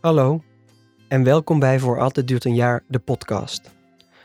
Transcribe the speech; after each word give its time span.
Hallo 0.00 0.42
en 1.08 1.24
welkom 1.24 1.58
bij 1.58 1.78
Voor 1.78 2.00
Altijd 2.00 2.28
Duurt 2.28 2.44
een 2.44 2.54
Jaar, 2.54 2.82
de 2.88 2.98
podcast. 2.98 3.70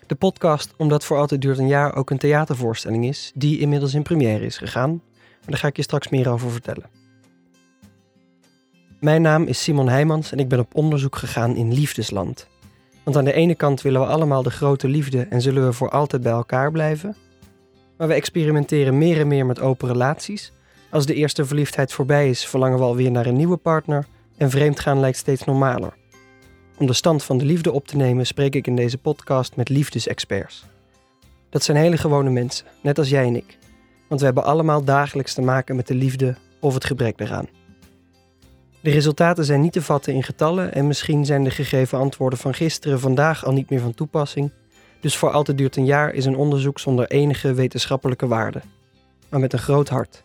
De 0.07 0.15
podcast 0.15 0.73
omdat 0.77 1.05
Voor 1.05 1.17
Altijd 1.17 1.41
Duurt 1.41 1.57
een 1.57 1.67
Jaar 1.67 1.95
ook 1.95 2.09
een 2.09 2.17
theatervoorstelling 2.17 3.05
is 3.05 3.31
die 3.35 3.59
inmiddels 3.59 3.93
in 3.93 4.03
première 4.03 4.45
is 4.45 4.57
gegaan. 4.57 4.89
Maar 4.89 5.45
daar 5.45 5.57
ga 5.57 5.67
ik 5.67 5.75
je 5.75 5.81
straks 5.81 6.09
meer 6.09 6.29
over 6.29 6.51
vertellen. 6.51 6.89
Mijn 8.99 9.21
naam 9.21 9.43
is 9.43 9.63
Simon 9.63 9.89
Heijmans 9.89 10.31
en 10.31 10.37
ik 10.37 10.47
ben 10.47 10.59
op 10.59 10.75
onderzoek 10.75 11.15
gegaan 11.15 11.55
in 11.55 11.73
liefdesland. 11.73 12.47
Want 13.03 13.17
aan 13.17 13.25
de 13.25 13.33
ene 13.33 13.55
kant 13.55 13.81
willen 13.81 14.01
we 14.01 14.07
allemaal 14.07 14.43
de 14.43 14.51
grote 14.51 14.87
liefde 14.87 15.21
en 15.21 15.41
zullen 15.41 15.65
we 15.65 15.73
voor 15.73 15.89
altijd 15.89 16.21
bij 16.21 16.31
elkaar 16.31 16.71
blijven. 16.71 17.15
Maar 17.97 18.07
we 18.07 18.13
experimenteren 18.13 18.97
meer 18.97 19.19
en 19.19 19.27
meer 19.27 19.45
met 19.45 19.59
open 19.59 19.87
relaties. 19.87 20.53
Als 20.89 21.05
de 21.05 21.13
eerste 21.13 21.45
verliefdheid 21.45 21.93
voorbij 21.93 22.29
is, 22.29 22.45
verlangen 22.45 22.77
we 22.77 22.83
alweer 22.83 23.11
naar 23.11 23.25
een 23.25 23.35
nieuwe 23.35 23.57
partner 23.57 24.07
en 24.37 24.49
vreemdgaan 24.49 24.99
lijkt 24.99 25.17
steeds 25.17 25.43
normaler. 25.43 25.93
Om 26.77 26.85
de 26.85 26.93
stand 26.93 27.23
van 27.23 27.37
de 27.37 27.45
liefde 27.45 27.71
op 27.71 27.87
te 27.87 27.97
nemen, 27.97 28.25
spreek 28.25 28.55
ik 28.55 28.67
in 28.67 28.75
deze 28.75 28.97
podcast 28.97 29.55
met 29.55 29.69
liefdesexperts. 29.69 30.65
Dat 31.49 31.63
zijn 31.63 31.77
hele 31.77 31.97
gewone 31.97 32.29
mensen, 32.29 32.65
net 32.81 32.97
als 32.97 33.09
jij 33.09 33.25
en 33.25 33.35
ik. 33.35 33.57
Want 34.07 34.19
we 34.19 34.25
hebben 34.25 34.43
allemaal 34.43 34.83
dagelijks 34.83 35.33
te 35.33 35.41
maken 35.41 35.75
met 35.75 35.87
de 35.87 35.95
liefde 35.95 36.35
of 36.59 36.73
het 36.73 36.85
gebrek 36.85 37.17
daaraan. 37.17 37.47
De 38.81 38.91
resultaten 38.91 39.45
zijn 39.45 39.61
niet 39.61 39.71
te 39.73 39.81
vatten 39.81 40.13
in 40.13 40.23
getallen 40.23 40.73
en 40.73 40.87
misschien 40.87 41.25
zijn 41.25 41.43
de 41.43 41.51
gegeven 41.51 41.97
antwoorden 41.97 42.39
van 42.39 42.53
gisteren 42.53 42.99
vandaag 42.99 43.45
al 43.45 43.53
niet 43.53 43.69
meer 43.69 43.79
van 43.79 43.93
toepassing. 43.93 44.51
Dus 44.99 45.17
voor 45.17 45.31
altijd 45.31 45.57
duurt 45.57 45.75
een 45.75 45.85
jaar 45.85 46.13
is 46.13 46.25
een 46.25 46.35
onderzoek 46.35 46.79
zonder 46.79 47.07
enige 47.07 47.53
wetenschappelijke 47.53 48.27
waarde, 48.27 48.61
maar 49.29 49.39
met 49.39 49.53
een 49.53 49.59
groot 49.59 49.89
hart. 49.89 50.23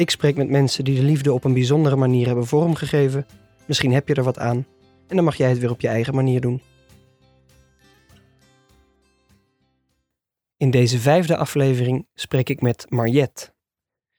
Ik 0.00 0.10
spreek 0.10 0.36
met 0.36 0.48
mensen 0.48 0.84
die 0.84 0.96
de 0.96 1.02
liefde 1.02 1.32
op 1.32 1.44
een 1.44 1.52
bijzondere 1.52 1.96
manier 1.96 2.26
hebben 2.26 2.46
vormgegeven. 2.46 3.26
Misschien 3.66 3.92
heb 3.92 4.08
je 4.08 4.14
er 4.14 4.22
wat 4.22 4.38
aan 4.38 4.66
en 5.06 5.16
dan 5.16 5.24
mag 5.24 5.36
jij 5.36 5.48
het 5.48 5.58
weer 5.58 5.70
op 5.70 5.80
je 5.80 5.88
eigen 5.88 6.14
manier 6.14 6.40
doen. 6.40 6.62
In 10.56 10.70
deze 10.70 10.98
vijfde 10.98 11.36
aflevering 11.36 12.06
spreek 12.14 12.48
ik 12.48 12.60
met 12.60 12.86
Mariette. 12.88 13.52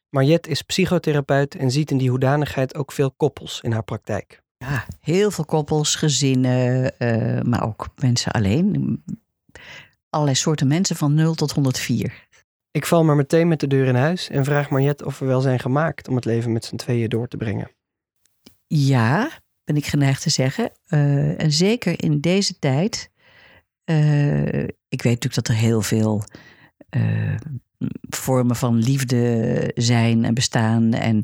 Mariette 0.09 0.49
is 0.49 0.61
psychotherapeut 0.61 1.55
en 1.55 1.71
ziet 1.71 1.91
in 1.91 1.97
die 1.97 2.09
hoedanigheid 2.09 2.75
ook 2.75 2.91
veel 2.91 3.11
koppels 3.11 3.61
in 3.61 3.71
haar 3.71 3.83
praktijk. 3.83 4.41
Ja, 4.57 4.85
heel 4.99 5.31
veel 5.31 5.45
koppels, 5.45 5.95
gezinnen, 5.95 6.93
uh, 6.99 7.41
maar 7.41 7.63
ook 7.65 7.87
mensen 7.95 8.31
alleen. 8.31 9.03
Allerlei 10.09 10.37
soorten 10.37 10.67
mensen 10.67 10.95
van 10.95 11.13
0 11.13 11.33
tot 11.33 11.51
104. 11.51 12.29
Ik 12.71 12.85
val 12.85 13.03
maar 13.03 13.15
meteen 13.15 13.47
met 13.47 13.59
de 13.59 13.67
deur 13.67 13.87
in 13.87 13.95
huis 13.95 14.29
en 14.29 14.43
vraag 14.43 14.69
Mariette 14.69 15.05
of 15.05 15.19
we 15.19 15.25
wel 15.25 15.41
zijn 15.41 15.59
gemaakt 15.59 16.07
om 16.07 16.15
het 16.15 16.25
leven 16.25 16.51
met 16.51 16.65
z'n 16.65 16.75
tweeën 16.75 17.09
door 17.09 17.27
te 17.27 17.37
brengen. 17.37 17.71
Ja, 18.67 19.29
ben 19.63 19.75
ik 19.75 19.85
geneigd 19.85 20.21
te 20.21 20.29
zeggen. 20.29 20.71
Uh, 20.87 21.41
en 21.41 21.51
zeker 21.51 22.03
in 22.03 22.19
deze 22.19 22.59
tijd. 22.59 23.11
Uh, 23.85 24.63
ik 24.63 25.01
weet 25.01 25.23
natuurlijk 25.23 25.33
dat 25.33 25.47
er 25.47 25.55
heel 25.55 25.81
veel 25.81 26.23
uh, 26.95 27.35
vormen 28.09 28.55
van 28.55 28.75
liefde 28.75 29.71
zijn 29.75 30.25
en 30.25 30.33
bestaan. 30.33 30.93
En, 30.93 31.23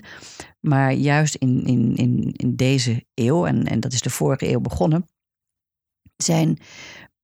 maar 0.60 0.94
juist 0.94 1.36
in, 1.36 1.66
in, 1.66 1.96
in, 1.96 2.34
in 2.36 2.56
deze 2.56 3.06
eeuw, 3.14 3.46
en, 3.46 3.66
en 3.66 3.80
dat 3.80 3.94
is 3.94 4.02
de 4.02 4.10
vorige 4.10 4.50
eeuw 4.50 4.60
begonnen, 4.60 5.08
zijn 6.18 6.58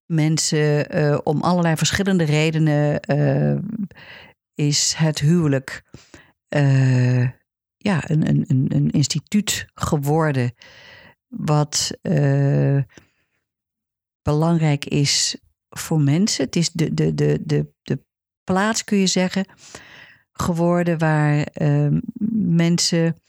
mensen 0.06 1.24
om 1.24 1.42
allerlei 1.42 1.76
verschillende 1.76 2.24
redenen 2.24 3.00
is 4.54 4.94
het 4.96 5.18
huwelijk 5.18 5.82
ja, 7.76 8.10
een, 8.10 8.28
een, 8.28 8.66
een 8.68 8.90
instituut 8.90 9.66
geworden 9.74 10.54
wat 11.26 11.90
belangrijk 14.22 14.84
is 14.84 15.36
voor 15.68 16.00
mensen. 16.00 16.44
Het 16.44 16.56
is 16.56 16.70
de, 16.70 16.94
de, 16.94 17.14
de, 17.14 17.40
de, 17.44 17.72
de 17.82 18.04
plaats, 18.44 18.84
kun 18.84 18.98
je 18.98 19.06
zeggen, 19.06 19.46
geworden 20.32 20.98
waar 20.98 21.46
mensen 22.38 23.20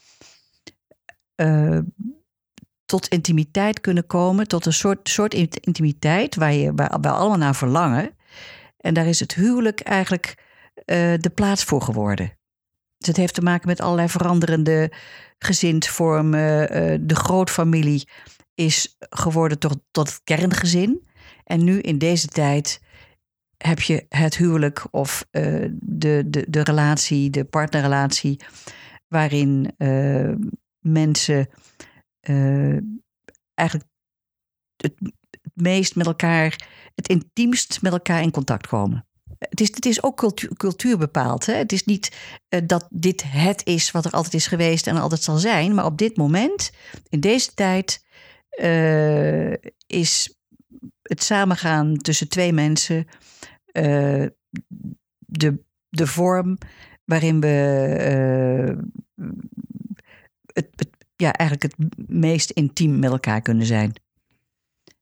tot 2.86 3.08
intimiteit 3.08 3.80
kunnen 3.80 4.06
komen, 4.06 4.48
tot 4.48 4.66
een 4.66 4.72
soort, 4.72 5.08
soort 5.08 5.34
intimiteit 5.34 6.34
waar, 6.34 6.52
je, 6.52 6.72
waar 6.74 7.12
allemaal 7.12 7.38
naar 7.38 7.56
verlangen. 7.56 8.16
En 8.76 8.94
daar 8.94 9.06
is 9.06 9.20
het 9.20 9.34
huwelijk 9.34 9.80
eigenlijk 9.80 10.44
de 11.20 11.30
plaats 11.34 11.64
voor 11.64 11.82
geworden. 11.82 12.36
Dus 12.98 13.08
het 13.08 13.16
heeft 13.16 13.34
te 13.34 13.42
maken 13.42 13.68
met 13.68 13.80
allerlei 13.80 14.08
veranderende 14.08 14.92
gezinsvormen. 15.38 16.76
Uh, 16.76 16.98
de 17.00 17.14
grootfamilie 17.14 18.08
is 18.54 18.96
geworden 18.98 19.58
tot, 19.58 19.78
tot 19.90 20.08
het 20.08 20.20
kerngezin. 20.24 21.06
En 21.44 21.64
nu 21.64 21.80
in 21.80 21.98
deze 21.98 22.26
tijd 22.26 22.80
heb 23.56 23.80
je 23.80 24.06
het 24.08 24.36
huwelijk 24.36 24.86
of 24.90 25.26
uh, 25.30 25.68
de, 25.80 26.22
de, 26.26 26.44
de 26.48 26.62
relatie, 26.62 27.30
de 27.30 27.44
partnerrelatie, 27.44 28.40
waarin 29.08 29.74
mensen 32.26 33.02
eigenlijk 33.54 33.90
het, 34.76 34.94
meest 35.54 35.94
met 35.94 36.06
elkaar, 36.06 36.68
het 36.94 37.08
intiemst 37.08 37.82
met 37.82 37.92
elkaar 37.92 38.22
in 38.22 38.30
contact 38.30 38.66
komen. 38.66 39.06
Het 39.38 39.60
is, 39.60 39.68
het 39.68 39.86
is 39.86 40.02
ook 40.02 40.16
cultuur, 40.16 40.56
cultuur 40.56 40.98
bepaald. 40.98 41.46
Hè? 41.46 41.54
Het 41.54 41.72
is 41.72 41.84
niet 41.84 42.16
uh, 42.48 42.60
dat 42.66 42.86
dit 42.90 43.22
het 43.26 43.66
is 43.66 43.90
wat 43.90 44.04
er 44.04 44.10
altijd 44.10 44.34
is 44.34 44.46
geweest 44.46 44.86
en 44.86 44.96
altijd 44.96 45.22
zal 45.22 45.36
zijn. 45.36 45.74
Maar 45.74 45.84
op 45.84 45.98
dit 45.98 46.16
moment, 46.16 46.70
in 47.08 47.20
deze 47.20 47.54
tijd, 47.54 48.04
uh, 48.60 49.52
is 49.86 50.36
het 51.02 51.22
samengaan 51.22 51.96
tussen 51.96 52.28
twee 52.28 52.52
mensen 52.52 53.06
de, 55.18 55.64
de 55.88 56.06
vorm 56.06 56.58
waarin 57.04 57.40
we 57.40 57.48
het, 60.52 60.68
het, 60.74 60.95
ja, 61.16 61.32
eigenlijk 61.32 61.72
het 61.72 62.08
meest 62.08 62.50
intiem 62.50 62.98
met 62.98 63.10
elkaar 63.10 63.40
kunnen 63.40 63.66
zijn. 63.66 63.92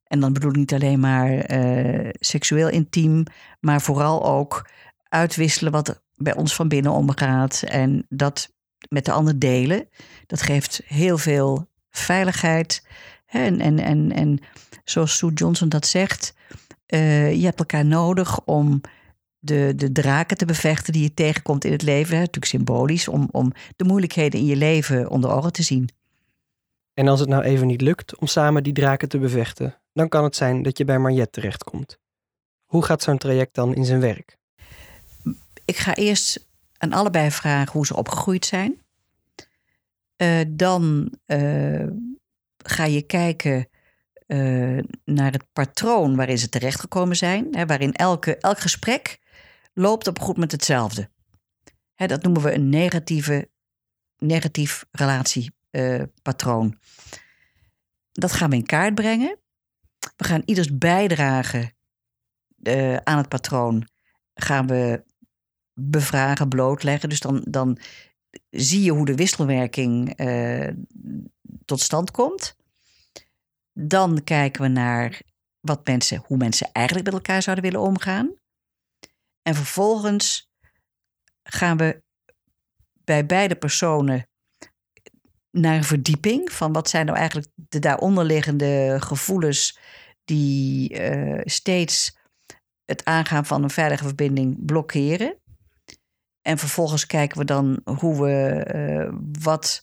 En 0.04 0.20
dan 0.20 0.32
bedoel 0.32 0.50
ik 0.50 0.56
niet 0.56 0.74
alleen 0.74 1.00
maar 1.00 1.52
uh, 1.52 2.08
seksueel 2.12 2.68
intiem, 2.68 3.24
maar 3.60 3.80
vooral 3.80 4.24
ook 4.24 4.68
uitwisselen 5.02 5.72
wat 5.72 6.02
bij 6.14 6.34
ons 6.34 6.54
van 6.54 6.68
binnen 6.68 6.92
omgaat. 6.92 7.62
En 7.62 8.06
dat 8.08 8.52
met 8.88 9.04
de 9.04 9.12
ander 9.12 9.38
delen. 9.38 9.88
Dat 10.26 10.42
geeft 10.42 10.82
heel 10.86 11.18
veel 11.18 11.68
veiligheid. 11.90 12.86
En, 13.26 13.60
en, 13.60 13.78
en, 13.78 14.12
en 14.12 14.38
zoals 14.84 15.16
Sue 15.16 15.32
Johnson 15.32 15.68
dat 15.68 15.86
zegt, 15.86 16.34
uh, 16.88 17.32
je 17.32 17.44
hebt 17.44 17.58
elkaar 17.58 17.84
nodig 17.84 18.44
om 18.44 18.80
de, 19.38 19.72
de 19.76 19.92
draken 19.92 20.36
te 20.36 20.44
bevechten 20.44 20.92
die 20.92 21.02
je 21.02 21.14
tegenkomt 21.14 21.64
in 21.64 21.72
het 21.72 21.82
leven. 21.82 22.16
Natuurlijk 22.16 22.44
symbolisch, 22.44 23.08
om, 23.08 23.28
om 23.30 23.52
de 23.76 23.84
moeilijkheden 23.84 24.40
in 24.40 24.46
je 24.46 24.56
leven 24.56 25.10
onder 25.10 25.30
ogen 25.30 25.52
te 25.52 25.62
zien. 25.62 25.88
En 26.94 27.08
als 27.08 27.20
het 27.20 27.28
nou 27.28 27.42
even 27.42 27.66
niet 27.66 27.80
lukt 27.80 28.18
om 28.18 28.26
samen 28.26 28.62
die 28.62 28.72
draken 28.72 29.08
te 29.08 29.18
bevechten, 29.18 29.80
dan 29.92 30.08
kan 30.08 30.24
het 30.24 30.36
zijn 30.36 30.62
dat 30.62 30.78
je 30.78 30.84
bij 30.84 30.98
Mariette 30.98 31.40
terechtkomt. 31.40 31.98
Hoe 32.64 32.84
gaat 32.84 33.02
zo'n 33.02 33.18
traject 33.18 33.54
dan 33.54 33.74
in 33.74 33.84
zijn 33.84 34.00
werk? 34.00 34.36
Ik 35.64 35.76
ga 35.76 35.94
eerst 35.94 36.46
aan 36.76 36.92
allebei 36.92 37.30
vragen 37.30 37.72
hoe 37.72 37.86
ze 37.86 37.96
opgegroeid 37.96 38.46
zijn. 38.46 38.82
Uh, 40.16 40.40
dan 40.48 41.12
uh, 41.26 41.86
ga 42.56 42.84
je 42.84 43.02
kijken 43.02 43.68
uh, 44.26 44.82
naar 45.04 45.32
het 45.32 45.44
patroon 45.52 46.16
waarin 46.16 46.38
ze 46.38 46.48
terechtgekomen 46.48 47.16
zijn. 47.16 47.46
Hè, 47.50 47.66
waarin 47.66 47.92
elke, 47.92 48.36
elk 48.36 48.58
gesprek 48.58 49.18
loopt 49.72 50.06
op 50.06 50.18
goed 50.18 50.36
met 50.36 50.52
hetzelfde. 50.52 51.10
Hè, 51.94 52.06
dat 52.06 52.22
noemen 52.22 52.42
we 52.42 52.54
een 52.54 52.68
negatieve, 52.68 53.48
negatief 54.18 54.84
relatiepatroon. 55.74 56.78
dat 58.12 58.32
gaan 58.32 58.50
we 58.50 58.56
in 58.56 58.66
kaart 58.66 58.94
brengen. 58.94 59.38
We 60.16 60.24
gaan 60.24 60.42
ieders 60.44 60.78
bijdrage 60.78 61.72
uh, 62.62 62.96
aan 62.96 63.18
het 63.18 63.28
patroon 63.28 63.88
gaan 64.34 64.66
we 64.66 65.04
bevragen, 65.72 66.48
blootleggen. 66.48 67.08
Dus 67.08 67.20
dan, 67.20 67.44
dan 67.48 67.78
zie 68.50 68.82
je 68.82 68.90
hoe 68.90 69.04
de 69.04 69.14
wisselwerking 69.14 70.20
uh, 70.20 70.68
tot 71.64 71.80
stand 71.80 72.10
komt. 72.10 72.56
Dan 73.72 74.24
kijken 74.24 74.62
we 74.62 74.68
naar 74.68 75.20
wat 75.60 75.86
mensen, 75.86 76.22
hoe 76.26 76.36
mensen 76.36 76.72
eigenlijk 76.72 77.06
met 77.06 77.14
elkaar 77.14 77.42
zouden 77.42 77.64
willen 77.64 77.80
omgaan. 77.80 78.34
En 79.42 79.54
vervolgens 79.54 80.50
gaan 81.42 81.76
we 81.76 82.02
bij 83.04 83.26
beide 83.26 83.56
personen 83.56 84.28
naar 85.54 85.76
een 85.76 85.84
verdieping 85.84 86.52
van 86.52 86.72
wat 86.72 86.88
zijn 86.88 87.06
nou 87.06 87.18
eigenlijk 87.18 87.48
de 87.54 87.78
daaronderliggende 87.78 88.96
gevoelens 89.00 89.78
die 90.24 91.00
uh, 91.00 91.40
steeds 91.44 92.16
het 92.84 93.04
aangaan 93.04 93.46
van 93.46 93.62
een 93.62 93.70
veilige 93.70 94.04
verbinding 94.04 94.66
blokkeren. 94.66 95.38
En 96.42 96.58
vervolgens 96.58 97.06
kijken 97.06 97.38
we 97.38 97.44
dan 97.44 97.80
hoe 97.84 98.22
we 98.22 98.66
uh, 98.74 99.18
wat, 99.42 99.82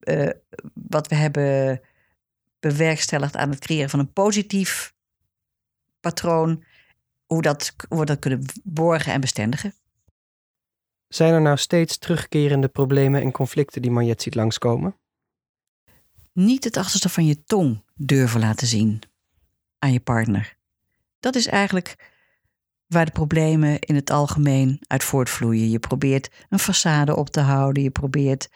uh, 0.00 0.30
wat 0.74 1.08
we 1.08 1.14
hebben 1.14 1.80
bewerkstelligt 2.60 3.36
aan 3.36 3.50
het 3.50 3.58
creëren 3.58 3.90
van 3.90 3.98
een 3.98 4.12
positief 4.12 4.94
patroon, 6.00 6.64
hoe, 7.26 7.42
dat, 7.42 7.74
hoe 7.88 7.98
we 7.98 8.04
dat 8.04 8.18
kunnen 8.18 8.44
borgen 8.62 9.12
en 9.12 9.20
bestendigen. 9.20 9.74
Zijn 11.14 11.32
er 11.32 11.40
nou 11.40 11.56
steeds 11.56 11.98
terugkerende 11.98 12.68
problemen 12.68 13.22
en 13.22 13.32
conflicten 13.32 13.82
die 13.82 13.90
Mariette 13.90 14.22
ziet 14.22 14.34
langskomen? 14.34 14.96
Niet 16.32 16.64
het 16.64 16.76
achterste 16.76 17.08
van 17.08 17.26
je 17.26 17.44
tong 17.44 17.84
durven 17.94 18.40
laten 18.40 18.66
zien 18.66 19.02
aan 19.78 19.92
je 19.92 20.00
partner. 20.00 20.56
Dat 21.20 21.34
is 21.34 21.46
eigenlijk 21.46 22.12
waar 22.86 23.04
de 23.04 23.10
problemen 23.10 23.78
in 23.78 23.94
het 23.94 24.10
algemeen 24.10 24.80
uit 24.86 25.04
voortvloeien. 25.04 25.70
Je 25.70 25.78
probeert 25.78 26.30
een 26.48 26.60
façade 26.60 27.14
op 27.14 27.30
te 27.30 27.40
houden. 27.40 27.82
Je 27.82 27.90
probeert. 27.90 28.48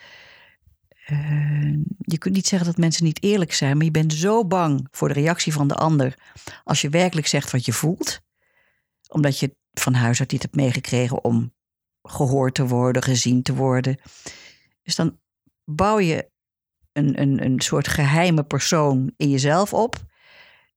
Uh, 1.11 1.79
je 1.99 2.19
kunt 2.19 2.35
niet 2.35 2.47
zeggen 2.47 2.69
dat 2.69 2.79
mensen 2.79 3.05
niet 3.05 3.23
eerlijk 3.23 3.53
zijn, 3.53 3.77
maar 3.77 3.85
je 3.85 3.91
bent 3.91 4.13
zo 4.13 4.47
bang 4.47 4.89
voor 4.91 5.09
de 5.09 5.15
reactie 5.15 5.53
van 5.53 5.69
de 5.69 5.75
ander. 5.75 6.19
als 6.65 6.81
je 6.81 6.89
werkelijk 6.89 7.27
zegt 7.27 7.51
wat 7.51 7.65
je 7.65 7.73
voelt, 7.73 8.21
omdat 9.09 9.39
je 9.39 9.57
van 9.73 9.95
huis 9.95 10.21
uit 10.21 10.33
niet 10.33 10.43
hebt 10.43 10.57
meegekregen 10.57 11.25
om 11.25 11.55
gehoord 12.07 12.55
te 12.55 12.67
worden, 12.67 13.03
gezien 13.03 13.43
te 13.43 13.55
worden. 13.55 14.01
Dus 14.83 14.95
dan 14.95 15.19
bouw 15.65 15.99
je 15.99 16.31
een, 16.93 17.21
een, 17.21 17.45
een 17.45 17.61
soort 17.61 17.89
geheime 17.89 18.45
persoon 18.45 19.13
in 19.17 19.31
jezelf 19.31 19.75
op. 19.75 19.97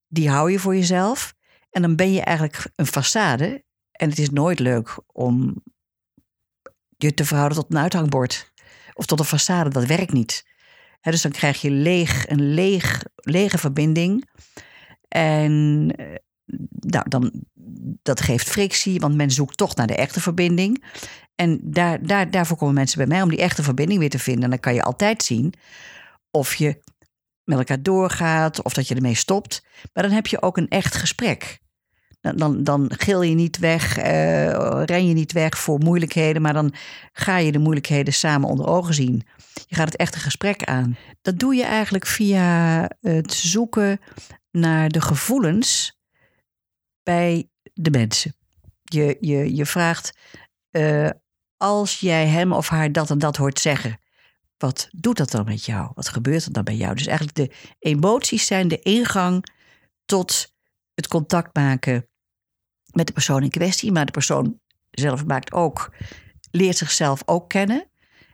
Die 0.08 0.30
hou 0.30 0.52
je 0.52 0.60
voor 0.60 0.76
jezelf. 0.76 1.36
En 1.70 1.82
dan 1.82 1.96
ben 1.96 2.14
je 2.14 2.22
eigenlijk 2.22 2.72
een 2.76 2.88
façade. 2.88 3.68
En 3.92 4.10
het 4.10 4.20
is 4.20 4.30
nooit 4.30 4.60
leuk 4.60 5.00
om 5.06 5.64
je 6.98 7.14
te 7.14 7.26
verhouden 7.26 7.58
tot 7.58 7.72
een 7.72 7.82
uithangbord. 7.82 8.52
Of 8.94 9.06
tot 9.06 9.20
een 9.20 9.40
façade, 9.40 9.68
dat 9.68 9.86
werkt 9.86 10.12
niet. 10.12 10.46
dus 11.02 11.22
dan 11.22 11.32
krijg 11.32 11.62
je 11.62 11.72
leeg, 11.72 12.30
een 12.30 12.54
leeg, 12.54 13.04
lege 13.16 13.58
verbinding. 13.58 14.30
En 15.08 15.94
eh, 15.96 16.16
nou, 16.70 17.10
dan, 17.10 17.32
dat 18.02 18.22
geeft 18.22 18.50
frictie, 18.50 19.00
want 19.00 19.16
men 19.16 19.32
zoekt 19.32 19.58
toch 19.58 19.76
naar 19.76 19.88
de 19.88 19.96
echte 19.96 20.22
verbinding. 20.22 20.84
En 21.36 21.60
daar, 21.64 22.06
daar, 22.06 22.32
daarvoor 22.32 22.58
komen 22.58 22.76
mensen 22.76 22.98
bij 22.98 23.08
mij 23.08 23.22
om 23.22 23.30
die 23.30 23.40
echte 23.40 23.64
verbinding 23.64 24.00
weer 24.00 24.10
te 24.10 24.20
vinden. 24.20 24.44
En 24.44 24.50
dan 24.50 24.60
kan 24.60 24.74
je 24.74 24.84
altijd 24.84 25.24
zien 25.24 25.54
of 26.32 26.56
je 26.56 26.82
met 27.44 27.58
elkaar 27.58 27.82
doorgaat 27.82 28.64
of 28.64 28.74
dat 28.74 28.88
je 28.88 28.96
ermee 28.96 29.16
stopt. 29.16 29.64
Maar 29.94 30.04
dan 30.04 30.12
heb 30.12 30.28
je 30.28 30.42
ook 30.42 30.58
een 30.58 30.68
echt 30.68 30.96
gesprek. 30.96 31.60
Dan, 32.22 32.36
dan, 32.36 32.64
dan 32.64 32.92
gil 32.98 33.22
je 33.22 33.36
niet 33.36 33.58
weg, 33.58 33.98
uh, 33.98 34.84
ren 34.86 35.08
je 35.08 35.14
niet 35.14 35.32
weg 35.32 35.58
voor 35.58 35.80
moeilijkheden, 35.80 36.42
maar 36.42 36.54
dan 36.54 36.74
ga 37.12 37.38
je 37.38 37.52
de 37.52 37.60
moeilijkheden 37.60 38.14
samen 38.14 38.50
onder 38.50 38.68
ogen 38.68 38.94
zien. 38.94 39.24
Je 39.66 39.76
gaat 39.76 39.92
het 39.92 39.96
echte 39.96 40.20
gesprek 40.20 40.64
aan. 40.64 40.98
Dat 41.22 41.40
doe 41.40 41.56
je 41.56 41.64
eigenlijk 41.64 42.06
via 42.06 42.90
het 43.02 43.34
zoeken 43.34 44.00
naar 44.52 44.90
de 44.90 45.02
gevoelens 45.02 46.00
bij 47.04 47.49
de 47.74 47.92
mensen. 47.92 48.36
Je, 48.84 49.18
je, 49.20 49.56
je 49.56 49.66
vraagt, 49.66 50.18
uh, 50.72 51.10
als 51.58 52.00
jij 52.00 52.28
hem 52.28 52.52
of 52.52 52.68
haar 52.68 52.92
dat 52.92 53.10
en 53.10 53.20
dat 53.20 53.38
hoort 53.38 53.60
zeggen, 53.60 54.00
wat 54.58 54.90
doet 54.92 55.18
dat 55.18 55.32
dan 55.32 55.46
met 55.46 55.66
jou? 55.66 55.92
Wat 55.96 56.10
gebeurt 56.10 56.46
er 56.46 56.52
dan 56.52 56.64
bij 56.64 56.76
jou? 56.76 56.96
Dus 56.96 57.08
eigenlijk 57.08 57.38
de 57.38 57.52
emoties 57.80 58.46
zijn 58.46 58.68
de 58.68 58.80
ingang 58.80 59.46
tot 60.06 60.54
het 60.94 61.08
contact 61.08 61.56
maken 61.56 62.08
met 62.86 63.08
de 63.08 63.14
persoon 63.14 63.44
in 63.44 63.50
kwestie. 63.50 63.92
Maar 63.92 64.06
de 64.06 64.12
persoon 64.12 64.60
zelf 64.92 65.26
maakt 65.26 65.52
ook, 65.52 65.94
leert 66.52 66.78
zichzelf 66.78 67.22
ook 67.26 67.50
kennen. 67.50 67.92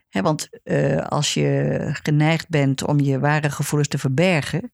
want 0.10 0.50
uh, 0.64 0.98
als 0.98 1.34
je 1.34 1.80
geneigd 2.04 2.50
bent 2.50 2.84
om 2.84 3.00
je 3.00 3.20
ware 3.20 3.50
gevoelens 3.50 3.90
te 3.90 3.98
verbergen, 3.98 4.74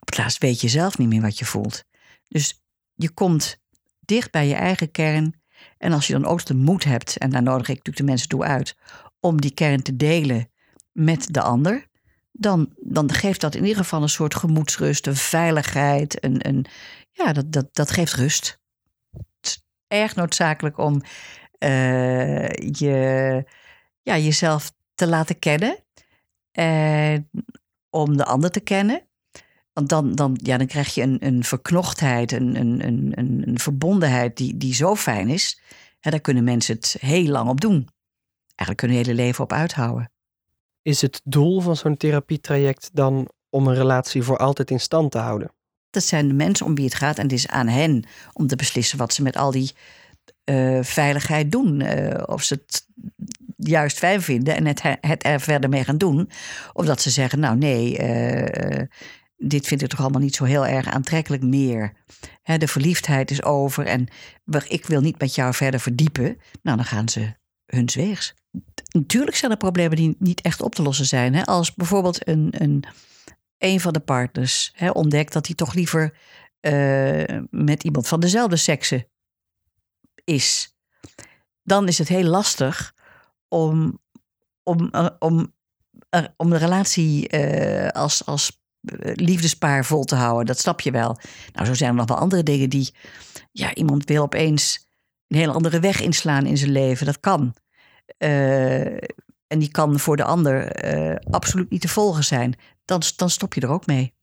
op 0.00 0.06
het 0.06 0.18
laatst 0.18 0.38
weet 0.38 0.60
je 0.60 0.68
zelf 0.68 0.98
niet 0.98 1.08
meer 1.08 1.20
wat 1.20 1.38
je 1.38 1.44
voelt. 1.44 1.84
Dus 2.28 2.62
je 2.94 3.10
komt 3.10 3.58
dicht 4.10 4.30
bij 4.30 4.48
je 4.48 4.54
eigen 4.54 4.90
kern. 4.90 5.40
En 5.78 5.92
als 5.92 6.06
je 6.06 6.12
dan 6.12 6.26
ook 6.26 6.44
de 6.44 6.54
moed 6.54 6.84
hebt, 6.84 7.16
en 7.16 7.30
daar 7.30 7.42
nodig 7.42 7.68
ik 7.68 7.76
natuurlijk 7.76 7.96
de 7.96 8.04
mensen 8.04 8.28
toe 8.28 8.44
uit, 8.44 8.76
om 9.20 9.40
die 9.40 9.54
kern 9.54 9.82
te 9.82 9.96
delen 9.96 10.50
met 10.92 11.34
de 11.34 11.40
ander, 11.40 11.86
dan, 12.32 12.74
dan 12.76 13.12
geeft 13.12 13.40
dat 13.40 13.54
in 13.54 13.62
ieder 13.62 13.82
geval 13.82 14.02
een 14.02 14.08
soort 14.08 14.34
gemoedsrust, 14.34 15.06
een 15.06 15.16
veiligheid. 15.16 16.24
Een, 16.24 16.48
een, 16.48 16.66
ja, 17.12 17.32
dat, 17.32 17.52
dat, 17.52 17.68
dat 17.72 17.90
geeft 17.90 18.14
rust. 18.14 18.60
Het 19.10 19.24
is 19.40 19.62
erg 19.86 20.14
noodzakelijk 20.14 20.78
om 20.78 21.02
uh, 21.58 22.48
je, 22.54 23.44
ja, 24.02 24.18
jezelf 24.18 24.72
te 24.94 25.06
laten 25.06 25.38
kennen. 25.38 25.84
En 26.52 27.30
om 27.90 28.16
de 28.16 28.24
ander 28.24 28.50
te 28.50 28.60
kennen. 28.60 29.08
Want 29.72 29.88
dan, 29.88 30.14
dan, 30.14 30.38
ja, 30.42 30.56
dan 30.56 30.66
krijg 30.66 30.94
je 30.94 31.02
een, 31.02 31.26
een 31.26 31.44
verknochtheid, 31.44 32.32
een, 32.32 32.56
een, 32.56 33.18
een 33.18 33.39
verbondenheid 33.60 34.36
die, 34.36 34.56
die 34.56 34.74
zo 34.74 34.96
fijn 34.96 35.28
is. 35.28 35.60
Ja, 36.00 36.10
daar 36.10 36.20
kunnen 36.20 36.44
mensen 36.44 36.74
het 36.74 36.96
heel 37.00 37.26
lang 37.26 37.48
op 37.48 37.60
doen. 37.60 37.88
Eigenlijk 38.46 38.76
kunnen 38.76 38.96
hun 38.96 39.06
hele 39.06 39.22
leven 39.22 39.44
op 39.44 39.52
uithouden. 39.52 40.10
Is 40.82 41.00
het 41.00 41.20
doel 41.24 41.60
van 41.60 41.76
zo'n 41.76 41.96
therapietraject 41.96 42.90
dan 42.92 43.28
om 43.48 43.66
een 43.66 43.74
relatie 43.74 44.22
voor 44.22 44.36
altijd 44.36 44.70
in 44.70 44.80
stand 44.80 45.10
te 45.10 45.18
houden? 45.18 45.52
Dat 45.90 46.02
zijn 46.02 46.28
de 46.28 46.34
mensen 46.34 46.66
om 46.66 46.74
wie 46.74 46.84
het 46.84 46.94
gaat 46.94 47.16
en 47.16 47.22
het 47.22 47.32
is 47.32 47.48
aan 47.48 47.68
hen 47.68 48.04
om 48.32 48.46
te 48.46 48.56
beslissen 48.56 48.98
wat 48.98 49.12
ze 49.12 49.22
met 49.22 49.36
al 49.36 49.50
die 49.50 49.72
uh, 50.44 50.82
veiligheid 50.82 51.52
doen. 51.52 51.80
Uh, 51.80 52.22
of 52.26 52.42
ze 52.42 52.54
het 52.54 52.86
juist 53.56 53.98
fijn 53.98 54.22
vinden 54.22 54.56
en 54.56 54.66
het, 54.66 54.82
het 55.00 55.24
er 55.24 55.40
verder 55.40 55.70
mee 55.70 55.84
gaan 55.84 55.98
doen. 55.98 56.30
Of 56.72 56.86
dat 56.86 57.00
ze 57.00 57.10
zeggen, 57.10 57.38
nou 57.40 57.56
nee, 57.56 57.98
uh, 57.98 58.86
dit 59.42 59.66
vind 59.66 59.82
ik 59.82 59.88
toch 59.88 60.00
allemaal 60.00 60.20
niet 60.20 60.34
zo 60.34 60.44
heel 60.44 60.66
erg 60.66 60.86
aantrekkelijk 60.86 61.42
meer. 61.42 61.92
de 62.42 62.68
verliefdheid 62.68 63.30
is 63.30 63.42
over 63.42 63.86
en 63.86 64.08
ik 64.68 64.86
wil 64.86 65.00
niet 65.00 65.20
met 65.20 65.34
jou 65.34 65.54
verder 65.54 65.80
verdiepen. 65.80 66.40
Nou, 66.62 66.76
dan 66.76 66.86
gaan 66.86 67.08
ze 67.08 67.34
hun 67.66 67.88
weegs. 67.94 68.34
Natuurlijk 68.92 69.36
zijn 69.36 69.50
er 69.50 69.56
problemen 69.56 69.96
die 69.96 70.16
niet 70.18 70.40
echt 70.40 70.62
op 70.62 70.74
te 70.74 70.82
lossen 70.82 71.06
zijn. 71.06 71.44
Als 71.44 71.74
bijvoorbeeld 71.74 72.28
een, 72.28 72.54
een, 72.58 72.84
een 73.58 73.80
van 73.80 73.92
de 73.92 74.00
partners 74.00 74.74
ontdekt 74.92 75.32
dat 75.32 75.46
hij 75.46 75.54
toch 75.54 75.74
liever 75.74 76.18
uh, 76.60 77.38
met 77.50 77.84
iemand 77.84 78.08
van 78.08 78.20
dezelfde 78.20 78.56
sekse 78.56 79.08
is, 80.24 80.76
dan 81.62 81.88
is 81.88 81.98
het 81.98 82.08
heel 82.08 82.24
lastig 82.24 82.94
om, 83.48 83.98
om, 84.62 84.88
uh, 84.92 85.08
om, 85.18 85.54
om 86.36 86.50
de 86.50 86.56
relatie 86.56 87.36
als, 87.92 88.26
als 88.26 88.59
liefdespaar 89.14 89.84
vol 89.84 90.04
te 90.04 90.14
houden. 90.14 90.46
Dat 90.46 90.58
snap 90.58 90.80
je 90.80 90.90
wel. 90.90 91.18
Nou, 91.52 91.66
zo 91.66 91.74
zijn 91.74 91.90
er 91.90 91.96
nog 91.96 92.08
wel 92.08 92.16
andere 92.16 92.42
dingen 92.42 92.70
die. 92.70 92.94
Ja, 93.52 93.74
iemand 93.74 94.04
wil 94.04 94.22
opeens 94.22 94.88
een 95.28 95.38
hele 95.38 95.52
andere 95.52 95.80
weg 95.80 96.00
inslaan 96.00 96.46
in 96.46 96.56
zijn 96.56 96.70
leven. 96.70 97.06
Dat 97.06 97.20
kan. 97.20 97.54
Uh, 98.18 98.94
en 99.46 99.58
die 99.58 99.70
kan 99.70 99.98
voor 99.98 100.16
de 100.16 100.24
ander 100.24 100.84
uh, 100.94 101.16
absoluut 101.30 101.70
niet 101.70 101.80
te 101.80 101.88
volgen 101.88 102.24
zijn. 102.24 102.54
Dan, 102.84 103.02
dan 103.16 103.30
stop 103.30 103.54
je 103.54 103.60
er 103.60 103.68
ook 103.68 103.86
mee. 103.86 104.14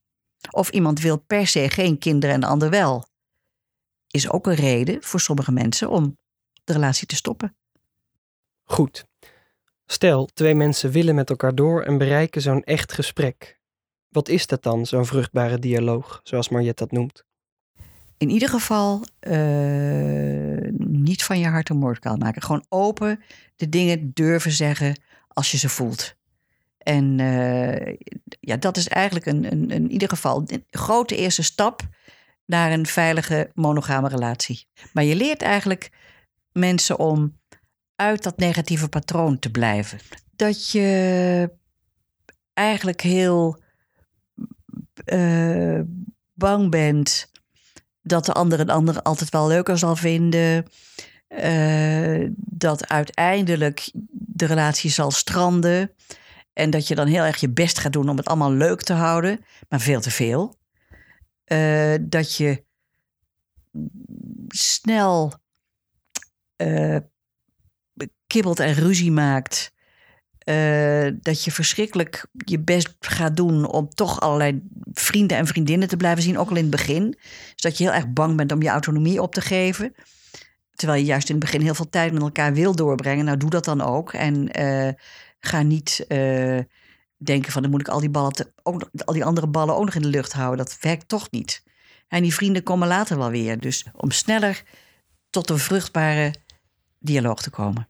Of 0.51 0.69
iemand 0.69 0.99
wil 0.99 1.17
per 1.17 1.47
se 1.47 1.69
geen 1.69 1.97
kinderen 1.97 2.35
en 2.35 2.41
de 2.41 2.47
ander 2.47 2.69
wel. 2.69 3.05
Is 4.07 4.29
ook 4.29 4.47
een 4.47 4.55
reden 4.55 5.03
voor 5.03 5.19
sommige 5.19 5.51
mensen 5.51 5.89
om 5.89 6.17
de 6.63 6.73
relatie 6.73 7.07
te 7.07 7.15
stoppen. 7.15 7.55
Goed. 8.63 9.05
Stel, 9.85 10.25
twee 10.25 10.55
mensen 10.55 10.91
willen 10.91 11.15
met 11.15 11.29
elkaar 11.29 11.55
door 11.55 11.83
en 11.83 11.97
bereiken 11.97 12.41
zo'n 12.41 12.63
echt 12.63 12.93
gesprek. 12.93 13.56
Wat 14.17 14.29
is 14.29 14.47
dat 14.47 14.63
dan, 14.63 14.85
zo'n 14.85 15.05
vruchtbare 15.05 15.59
dialoog, 15.59 16.19
zoals 16.23 16.49
Mariette 16.49 16.83
dat 16.83 16.91
noemt? 16.91 17.23
In 18.17 18.29
ieder 18.29 18.49
geval 18.49 19.05
uh, 19.21 20.71
niet 20.77 21.23
van 21.23 21.39
je 21.39 21.47
hart 21.47 21.69
een 21.69 21.77
moordkuil 21.77 22.15
maken. 22.15 22.41
Gewoon 22.41 22.65
open 22.69 23.23
de 23.55 23.69
dingen 23.69 24.11
durven 24.13 24.51
zeggen 24.51 25.01
als 25.27 25.51
je 25.51 25.57
ze 25.57 25.69
voelt. 25.69 26.15
En 26.77 27.19
uh, 27.19 27.95
ja, 28.39 28.57
dat 28.59 28.77
is 28.77 28.87
eigenlijk 28.87 29.25
een, 29.25 29.51
een, 29.51 29.61
een, 29.61 29.71
in 29.71 29.91
ieder 29.91 30.09
geval 30.09 30.43
een 30.45 30.65
grote 30.69 31.15
eerste 31.15 31.43
stap 31.43 31.81
naar 32.45 32.71
een 32.71 32.85
veilige 32.85 33.51
monogame 33.53 34.07
relatie. 34.07 34.67
Maar 34.93 35.03
je 35.03 35.15
leert 35.15 35.41
eigenlijk 35.41 35.91
mensen 36.51 36.99
om 36.99 37.39
uit 37.95 38.23
dat 38.23 38.37
negatieve 38.37 38.89
patroon 38.89 39.39
te 39.39 39.51
blijven. 39.51 39.99
Dat 40.35 40.71
je 40.71 41.49
eigenlijk 42.53 43.01
heel 43.01 43.65
uh, 45.13 45.81
bang 46.33 46.69
bent 46.69 47.31
dat 48.01 48.25
de 48.25 48.33
ander 48.33 48.59
een 48.59 48.69
ander 48.69 49.01
altijd 49.01 49.29
wel 49.29 49.47
leuker 49.47 49.77
zal 49.77 49.95
vinden. 49.95 50.65
Uh, 51.29 52.29
dat 52.35 52.87
uiteindelijk 52.87 53.91
de 54.11 54.45
relatie 54.45 54.89
zal 54.89 55.11
stranden. 55.11 55.91
En 56.53 56.69
dat 56.69 56.87
je 56.87 56.95
dan 56.95 57.07
heel 57.07 57.23
erg 57.23 57.37
je 57.37 57.49
best 57.49 57.79
gaat 57.79 57.93
doen 57.93 58.09
om 58.09 58.17
het 58.17 58.27
allemaal 58.27 58.51
leuk 58.51 58.81
te 58.81 58.93
houden, 58.93 59.45
maar 59.69 59.79
veel 59.79 60.01
te 60.01 60.11
veel. 60.11 60.55
Uh, 61.45 61.95
dat 62.01 62.35
je 62.35 62.63
snel 64.47 65.33
kibbelt 68.27 68.59
en 68.59 68.73
ruzie 68.73 69.11
maakt. 69.11 69.71
Eh, 70.47 71.07
dat 71.21 71.43
je 71.43 71.51
verschrikkelijk 71.51 72.25
je 72.31 72.59
best 72.59 72.95
gaat 72.99 73.35
doen 73.35 73.65
om 73.65 73.89
toch 73.89 74.19
allerlei 74.19 74.61
vrienden 74.93 75.37
en 75.37 75.47
vriendinnen 75.47 75.87
te 75.87 75.97
blijven 75.97 76.23
zien, 76.23 76.37
ook 76.37 76.49
al 76.49 76.55
in 76.55 76.61
het 76.61 76.71
begin. 76.71 77.17
Dus 77.51 77.61
dat 77.61 77.77
je 77.77 77.83
heel 77.83 77.93
erg 77.93 78.07
bang 78.07 78.35
bent 78.35 78.51
om 78.51 78.61
je 78.61 78.69
autonomie 78.69 79.21
op 79.21 79.33
te 79.33 79.41
geven. 79.41 79.95
Terwijl 80.75 80.99
je 80.99 81.05
juist 81.05 81.29
in 81.29 81.35
het 81.35 81.43
begin 81.43 81.61
heel 81.61 81.75
veel 81.75 81.89
tijd 81.89 82.13
met 82.13 82.21
elkaar 82.21 82.53
wil 82.53 82.75
doorbrengen. 82.75 83.25
Nou, 83.25 83.37
doe 83.37 83.49
dat 83.49 83.65
dan 83.65 83.81
ook. 83.81 84.13
En 84.13 84.51
eh, 84.51 84.93
ga 85.39 85.61
niet 85.61 86.05
eh, 86.07 86.59
denken 87.17 87.51
van 87.51 87.61
dan 87.61 87.71
moet 87.71 87.81
ik 87.81 87.87
al 87.87 87.99
die, 87.99 88.09
ballen 88.09 88.33
ook, 88.63 88.89
al 89.05 89.13
die 89.13 89.25
andere 89.25 89.47
ballen 89.47 89.75
ook 89.75 89.85
nog 89.85 89.95
in 89.95 90.01
de 90.01 90.07
lucht 90.07 90.33
houden. 90.33 90.65
Dat 90.65 90.77
werkt 90.81 91.07
toch 91.07 91.31
niet. 91.31 91.63
En 92.07 92.21
die 92.21 92.33
vrienden 92.33 92.63
komen 92.63 92.87
later 92.87 93.17
wel 93.17 93.29
weer. 93.29 93.59
Dus 93.59 93.85
om 93.93 94.11
sneller 94.11 94.63
tot 95.29 95.49
een 95.49 95.59
vruchtbare 95.59 96.33
dialoog 96.99 97.41
te 97.41 97.49
komen. 97.49 97.87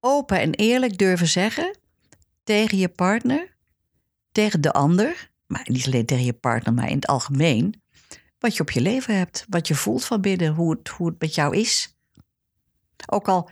Open 0.00 0.40
en 0.40 0.54
eerlijk 0.54 0.98
durven 0.98 1.28
zeggen 1.28 1.80
tegen 2.44 2.78
je 2.78 2.88
partner, 2.88 3.56
tegen 4.32 4.60
de 4.60 4.72
ander, 4.72 5.30
maar 5.46 5.66
niet 5.70 5.86
alleen 5.86 6.06
tegen 6.06 6.24
je 6.24 6.32
partner, 6.32 6.74
maar 6.74 6.88
in 6.88 6.94
het 6.94 7.06
algemeen, 7.06 7.82
wat 8.38 8.56
je 8.56 8.62
op 8.62 8.70
je 8.70 8.80
leven 8.80 9.16
hebt, 9.16 9.44
wat 9.48 9.68
je 9.68 9.74
voelt 9.74 10.04
van 10.04 10.20
binnen, 10.20 10.54
hoe 10.54 10.70
het, 10.70 10.88
hoe 10.88 11.08
het 11.08 11.20
met 11.20 11.34
jou 11.34 11.56
is. 11.56 11.96
Ook 13.06 13.28
al 13.28 13.48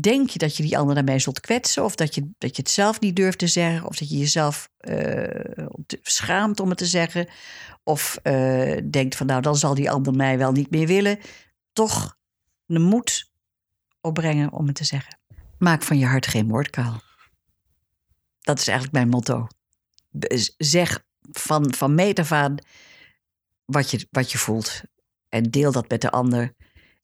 denk 0.00 0.30
je 0.30 0.38
dat 0.38 0.56
je 0.56 0.62
die 0.62 0.78
ander 0.78 0.94
daarmee 0.94 1.18
zult 1.18 1.40
kwetsen, 1.40 1.84
of 1.84 1.94
dat 1.94 2.14
je, 2.14 2.30
dat 2.38 2.56
je 2.56 2.62
het 2.62 2.70
zelf 2.70 3.00
niet 3.00 3.16
durft 3.16 3.38
te 3.38 3.46
zeggen, 3.46 3.86
of 3.86 3.96
dat 3.96 4.08
je 4.08 4.18
jezelf 4.18 4.70
uh, 4.80 5.24
schaamt 6.02 6.60
om 6.60 6.68
het 6.68 6.78
te 6.78 6.86
zeggen, 6.86 7.28
of 7.82 8.18
uh, 8.22 8.80
denkt 8.90 9.16
van 9.16 9.26
nou, 9.26 9.40
dan 9.40 9.56
zal 9.56 9.74
die 9.74 9.90
ander 9.90 10.14
mij 10.14 10.38
wel 10.38 10.52
niet 10.52 10.70
meer 10.70 10.86
willen, 10.86 11.18
toch 11.72 12.16
de 12.66 12.78
moed 12.78 13.32
opbrengen 14.00 14.52
om 14.52 14.66
het 14.66 14.76
te 14.76 14.84
zeggen. 14.84 15.18
Maak 15.58 15.82
van 15.82 15.98
je 15.98 16.06
hart 16.06 16.26
geen 16.26 16.46
moordkuil. 16.46 17.00
Dat 18.40 18.58
is 18.58 18.68
eigenlijk 18.68 18.96
mijn 18.96 19.08
motto. 19.08 19.46
Zeg 20.56 21.04
van, 21.32 21.74
van 21.74 21.94
meet 21.94 22.18
af 22.18 22.32
aan 22.32 22.54
wat 23.64 23.90
je, 23.90 24.06
wat 24.10 24.32
je 24.32 24.38
voelt. 24.38 24.82
En 25.28 25.50
deel 25.50 25.72
dat 25.72 25.88
met 25.88 26.00
de 26.00 26.10
ander. 26.10 26.54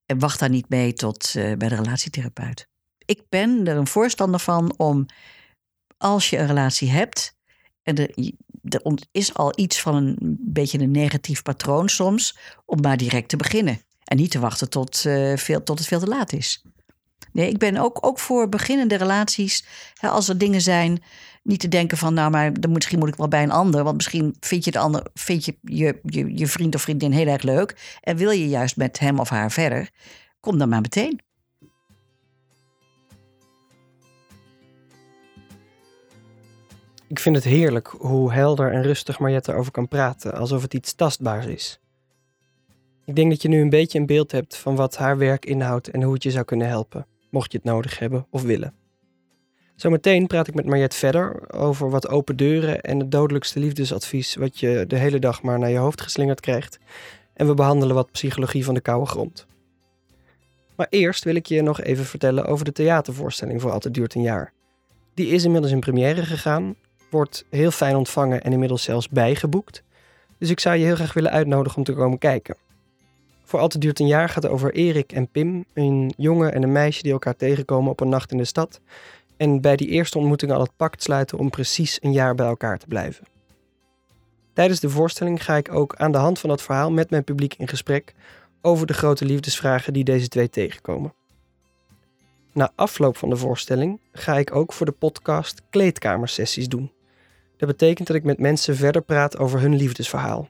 En 0.06 0.18
wacht 0.18 0.38
daar 0.38 0.48
niet 0.48 0.68
mee 0.68 0.92
tot 0.92 1.34
uh, 1.36 1.56
bij 1.56 1.68
de 1.68 1.74
relatietherapeut. 1.74 2.68
Ik 3.04 3.22
ben 3.28 3.66
er 3.66 3.76
een 3.76 3.86
voorstander 3.86 4.40
van 4.40 4.78
om, 4.78 5.06
als 5.98 6.30
je 6.30 6.38
een 6.38 6.46
relatie 6.46 6.90
hebt, 6.90 7.34
en 7.82 7.96
er, 7.96 8.10
is 9.10 9.34
al 9.34 9.52
iets 9.58 9.80
van 9.80 9.94
een 9.94 10.36
beetje 10.40 10.78
een 10.78 10.90
negatief 10.90 11.42
patroon 11.42 11.88
soms, 11.88 12.38
om 12.64 12.80
maar 12.80 12.96
direct 12.96 13.28
te 13.28 13.36
beginnen. 13.36 13.80
En 14.04 14.16
niet 14.16 14.30
te 14.30 14.38
wachten 14.38 14.70
tot, 14.70 15.04
uh, 15.04 15.36
veel, 15.36 15.62
tot 15.62 15.78
het 15.78 15.88
veel 15.88 16.00
te 16.00 16.06
laat 16.06 16.32
is. 16.32 16.64
Nee, 17.32 17.48
ik 17.48 17.58
ben 17.58 17.76
ook, 17.76 17.98
ook 18.00 18.18
voor 18.18 18.48
beginnende 18.48 18.96
relaties, 18.96 19.66
hè, 19.94 20.08
als 20.08 20.28
er 20.28 20.38
dingen 20.38 20.60
zijn, 20.60 21.02
niet 21.42 21.60
te 21.60 21.68
denken 21.68 21.98
van, 21.98 22.14
nou, 22.14 22.30
maar 22.30 22.60
dan 22.60 22.72
misschien 22.72 22.98
moet 22.98 23.08
ik 23.08 23.16
wel 23.16 23.28
bij 23.28 23.42
een 23.42 23.50
ander. 23.50 23.84
Want 23.84 23.96
misschien 23.96 24.36
vind 24.40 24.64
je 24.64 24.70
de 24.70 24.78
ander, 24.78 25.06
vind 25.14 25.44
je, 25.44 25.56
je, 25.62 26.00
je, 26.02 26.38
je 26.38 26.46
vriend 26.46 26.74
of 26.74 26.82
vriendin 26.82 27.12
heel 27.12 27.26
erg 27.26 27.42
leuk. 27.42 27.98
En 28.00 28.16
wil 28.16 28.30
je 28.30 28.48
juist 28.48 28.76
met 28.76 28.98
hem 28.98 29.18
of 29.18 29.28
haar 29.28 29.50
verder. 29.50 29.90
Kom 30.40 30.58
dan 30.58 30.68
maar 30.68 30.80
meteen. 30.80 31.20
Ik 37.08 37.18
vind 37.18 37.36
het 37.36 37.44
heerlijk 37.44 37.86
hoe 37.98 38.32
helder 38.32 38.72
en 38.72 38.82
rustig 38.82 39.18
Mariette 39.18 39.52
erover 39.52 39.72
kan 39.72 39.88
praten, 39.88 40.34
alsof 40.34 40.62
het 40.62 40.74
iets 40.74 40.94
tastbaars 40.94 41.46
is. 41.46 41.80
Ik 43.04 43.16
denk 43.16 43.30
dat 43.30 43.42
je 43.42 43.48
nu 43.48 43.60
een 43.60 43.70
beetje 43.70 43.98
een 43.98 44.06
beeld 44.06 44.32
hebt 44.32 44.56
van 44.56 44.76
wat 44.76 44.96
haar 44.96 45.18
werk 45.18 45.44
inhoudt 45.44 45.88
en 45.88 46.02
hoe 46.02 46.14
het 46.14 46.22
je 46.22 46.30
zou 46.30 46.44
kunnen 46.44 46.68
helpen, 46.68 47.06
mocht 47.36 47.52
je 47.52 47.58
het 47.58 47.66
nodig 47.66 47.98
hebben 47.98 48.26
of 48.30 48.42
willen. 48.42 48.74
Zometeen 49.74 50.26
praat 50.26 50.48
ik 50.48 50.54
met 50.54 50.66
Mariette 50.66 50.96
verder 50.96 51.52
over 51.52 51.90
wat 51.90 52.08
open 52.08 52.36
deuren 52.36 52.80
en 52.80 52.98
het 52.98 53.10
dodelijkste 53.10 53.60
liefdesadvies 53.60 54.34
wat 54.34 54.58
je 54.58 54.84
de 54.88 54.96
hele 54.96 55.18
dag 55.18 55.42
maar 55.42 55.58
naar 55.58 55.70
je 55.70 55.78
hoofd 55.78 56.00
geslingerd 56.00 56.40
krijgt. 56.40 56.78
En 57.34 57.46
we 57.46 57.54
behandelen 57.54 57.94
wat 57.94 58.12
psychologie 58.12 58.64
van 58.64 58.74
de 58.74 58.80
koude 58.80 59.06
grond. 59.06 59.46
Maar 60.76 60.86
eerst 60.90 61.24
wil 61.24 61.34
ik 61.34 61.46
je 61.46 61.62
nog 61.62 61.80
even 61.80 62.04
vertellen 62.04 62.46
over 62.46 62.64
de 62.64 62.72
theatervoorstelling 62.72 63.60
voor 63.60 63.70
Altijd 63.70 63.94
Duurt 63.94 64.14
een 64.14 64.22
Jaar. 64.22 64.52
Die 65.14 65.28
is 65.28 65.44
inmiddels 65.44 65.72
in 65.72 65.80
première 65.80 66.24
gegaan, 66.24 66.74
wordt 67.10 67.44
heel 67.50 67.70
fijn 67.70 67.96
ontvangen 67.96 68.42
en 68.42 68.52
inmiddels 68.52 68.82
zelfs 68.82 69.08
bijgeboekt. 69.08 69.82
Dus 70.38 70.50
ik 70.50 70.60
zou 70.60 70.76
je 70.76 70.84
heel 70.84 70.94
graag 70.94 71.12
willen 71.12 71.30
uitnodigen 71.30 71.78
om 71.78 71.84
te 71.84 71.94
komen 71.94 72.18
kijken. 72.18 72.56
Voor 73.46 73.60
Altijd 73.60 73.82
Duurt 73.82 74.00
een 74.00 74.06
Jaar 74.06 74.28
gaat 74.28 74.46
over 74.46 74.74
Erik 74.74 75.12
en 75.12 75.28
Pim, 75.28 75.64
een 75.74 76.12
jongen 76.16 76.52
en 76.52 76.62
een 76.62 76.72
meisje 76.72 77.02
die 77.02 77.12
elkaar 77.12 77.36
tegenkomen 77.36 77.90
op 77.90 78.00
een 78.00 78.08
nacht 78.08 78.32
in 78.32 78.38
de 78.38 78.44
stad 78.44 78.80
en 79.36 79.60
bij 79.60 79.76
die 79.76 79.88
eerste 79.88 80.18
ontmoeting 80.18 80.52
al 80.52 80.60
het 80.60 80.76
pact 80.76 81.02
sluiten 81.02 81.38
om 81.38 81.50
precies 81.50 81.98
een 82.02 82.12
jaar 82.12 82.34
bij 82.34 82.46
elkaar 82.46 82.78
te 82.78 82.86
blijven. 82.86 83.26
Tijdens 84.52 84.80
de 84.80 84.90
voorstelling 84.90 85.44
ga 85.44 85.56
ik 85.56 85.72
ook 85.72 85.96
aan 85.96 86.12
de 86.12 86.18
hand 86.18 86.38
van 86.38 86.48
dat 86.48 86.62
verhaal 86.62 86.90
met 86.90 87.10
mijn 87.10 87.24
publiek 87.24 87.54
in 87.54 87.68
gesprek 87.68 88.14
over 88.62 88.86
de 88.86 88.94
grote 88.94 89.24
liefdesvragen 89.24 89.92
die 89.92 90.04
deze 90.04 90.28
twee 90.28 90.50
tegenkomen. 90.50 91.14
Na 92.52 92.72
afloop 92.74 93.16
van 93.16 93.28
de 93.28 93.36
voorstelling 93.36 94.00
ga 94.12 94.38
ik 94.38 94.54
ook 94.54 94.72
voor 94.72 94.86
de 94.86 94.92
podcast 94.92 95.62
kleedkamersessies 95.70 96.68
doen. 96.68 96.92
Dat 97.56 97.68
betekent 97.68 98.06
dat 98.06 98.16
ik 98.16 98.24
met 98.24 98.38
mensen 98.38 98.76
verder 98.76 99.02
praat 99.02 99.38
over 99.38 99.60
hun 99.60 99.76
liefdesverhaal. 99.76 100.48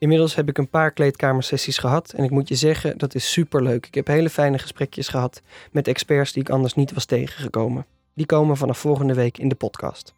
Inmiddels 0.00 0.34
heb 0.34 0.48
ik 0.48 0.58
een 0.58 0.68
paar 0.68 0.90
kleedkamersessies 0.90 1.78
gehad 1.78 2.12
en 2.12 2.24
ik 2.24 2.30
moet 2.30 2.48
je 2.48 2.54
zeggen, 2.54 2.98
dat 2.98 3.14
is 3.14 3.32
superleuk. 3.32 3.86
Ik 3.86 3.94
heb 3.94 4.06
hele 4.06 4.30
fijne 4.30 4.58
gesprekjes 4.58 5.08
gehad 5.08 5.42
met 5.72 5.88
experts 5.88 6.32
die 6.32 6.42
ik 6.42 6.50
anders 6.50 6.74
niet 6.74 6.92
was 6.92 7.04
tegengekomen. 7.04 7.86
Die 8.14 8.26
komen 8.26 8.56
vanaf 8.56 8.78
volgende 8.78 9.14
week 9.14 9.38
in 9.38 9.48
de 9.48 9.54
podcast. 9.54 10.14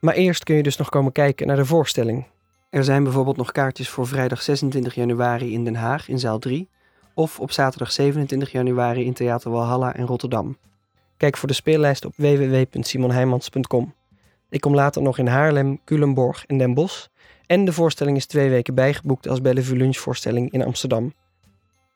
Maar 0.00 0.14
eerst 0.14 0.44
kun 0.44 0.56
je 0.56 0.62
dus 0.62 0.76
nog 0.76 0.88
komen 0.88 1.12
kijken 1.12 1.46
naar 1.46 1.56
de 1.56 1.64
voorstelling. 1.64 2.26
Er 2.70 2.84
zijn 2.84 3.02
bijvoorbeeld 3.02 3.36
nog 3.36 3.52
kaartjes 3.52 3.88
voor 3.88 4.06
vrijdag 4.06 4.42
26 4.42 4.94
januari 4.94 5.52
in 5.52 5.64
Den 5.64 5.76
Haag 5.76 6.08
in 6.08 6.18
zaal 6.18 6.38
3 6.38 6.68
of 7.14 7.40
op 7.40 7.52
zaterdag 7.52 7.92
27 7.92 8.52
januari 8.52 9.04
in 9.04 9.12
Theater 9.12 9.50
Walhalla 9.50 9.94
in 9.94 10.04
Rotterdam. 10.04 10.56
Kijk 11.16 11.36
voor 11.36 11.48
de 11.48 11.54
speellijst 11.54 12.04
op 12.04 12.12
www.simonheimans.com. 12.16 13.94
Ik 14.48 14.60
kom 14.60 14.74
later 14.74 15.02
nog 15.02 15.18
in 15.18 15.26
Haarlem, 15.26 15.80
Culemborg 15.84 16.46
en 16.46 16.58
Den 16.58 16.74
Bosch 16.74 17.06
en 17.50 17.64
de 17.64 17.72
voorstelling 17.72 18.16
is 18.16 18.26
twee 18.26 18.50
weken 18.50 18.74
bijgeboekt 18.74 19.28
als 19.28 19.40
Bellevue 19.40 19.76
Lunchvoorstelling 19.76 20.52
in 20.52 20.62
Amsterdam. 20.62 21.14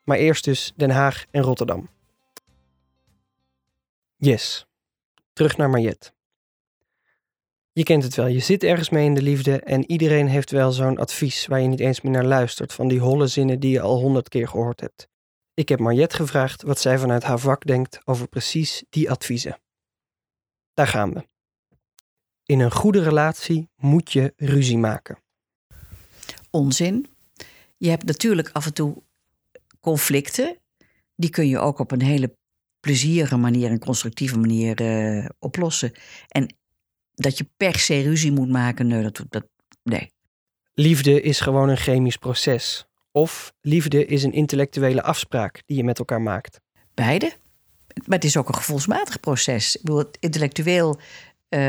Maar 0.04 0.16
eerst 0.16 0.44
dus 0.44 0.72
Den 0.76 0.90
Haag 0.90 1.24
en 1.30 1.42
Rotterdam. 1.42 1.88
Yes, 4.16 4.66
terug 5.32 5.56
naar 5.56 5.70
Mariette. 5.70 6.12
Je 7.72 7.82
kent 7.82 8.02
het 8.02 8.14
wel, 8.14 8.26
je 8.26 8.38
zit 8.38 8.62
ergens 8.62 8.88
mee 8.90 9.04
in 9.04 9.14
de 9.14 9.22
liefde 9.22 9.60
en 9.60 9.90
iedereen 9.90 10.28
heeft 10.28 10.50
wel 10.50 10.72
zo'n 10.72 10.98
advies 10.98 11.46
waar 11.46 11.60
je 11.60 11.68
niet 11.68 11.80
eens 11.80 12.00
meer 12.00 12.12
naar 12.12 12.24
luistert 12.24 12.72
van 12.72 12.88
die 12.88 13.00
holle 13.00 13.26
zinnen 13.26 13.60
die 13.60 13.70
je 13.70 13.80
al 13.80 13.98
honderd 13.98 14.28
keer 14.28 14.48
gehoord 14.48 14.80
hebt. 14.80 15.08
Ik 15.54 15.68
heb 15.68 15.78
Mariette 15.78 16.16
gevraagd 16.16 16.62
wat 16.62 16.78
zij 16.78 16.98
vanuit 16.98 17.22
haar 17.22 17.38
vak 17.38 17.66
denkt 17.66 18.00
over 18.04 18.28
precies 18.28 18.84
die 18.90 19.10
adviezen. 19.10 19.58
Daar 20.72 20.86
gaan 20.86 21.12
we. 21.12 21.26
In 22.44 22.60
een 22.60 22.72
goede 22.72 23.02
relatie 23.02 23.68
moet 23.76 24.12
je 24.12 24.32
ruzie 24.36 24.78
maken 24.78 25.22
onzin. 26.54 27.06
Je 27.76 27.88
hebt 27.88 28.04
natuurlijk 28.04 28.50
af 28.52 28.66
en 28.66 28.74
toe 28.74 29.02
conflicten. 29.80 30.58
Die 31.16 31.30
kun 31.30 31.48
je 31.48 31.58
ook 31.58 31.78
op 31.78 31.90
een 31.90 32.02
hele 32.02 32.36
plezierige 32.80 33.36
manier 33.36 33.70
en 33.70 33.78
constructieve 33.78 34.38
manier 34.38 34.80
uh, 34.80 35.26
oplossen. 35.38 35.92
En 36.28 36.54
dat 37.14 37.38
je 37.38 37.46
per 37.56 37.78
se 37.78 38.02
ruzie 38.02 38.32
moet 38.32 38.48
maken, 38.48 38.86
nee, 38.86 39.02
dat, 39.02 39.24
dat, 39.28 39.46
nee. 39.82 40.10
Liefde 40.74 41.20
is 41.20 41.40
gewoon 41.40 41.68
een 41.68 41.76
chemisch 41.76 42.16
proces. 42.16 42.86
Of 43.12 43.52
liefde 43.60 44.06
is 44.06 44.22
een 44.22 44.32
intellectuele 44.32 45.02
afspraak 45.02 45.62
die 45.66 45.76
je 45.76 45.84
met 45.84 45.98
elkaar 45.98 46.22
maakt. 46.22 46.60
Beide. 46.94 47.32
Maar 48.06 48.18
het 48.18 48.24
is 48.24 48.36
ook 48.36 48.48
een 48.48 48.54
gevoelsmatig 48.54 49.20
proces. 49.20 49.76
Ik 49.76 49.82
bedoel, 49.82 50.04
intellectueel, 50.20 51.00
uh, 51.48 51.60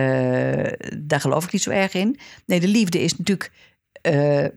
daar 0.97 1.19
geloof 1.19 1.45
ik 1.45 1.51
niet 1.51 1.61
zo 1.61 1.69
erg 1.69 1.93
in. 1.93 2.19
Nee, 2.45 2.59
de 2.59 2.67
liefde 2.67 2.99
is 2.99 3.17
natuurlijk 3.17 3.51
uh, 4.01 4.47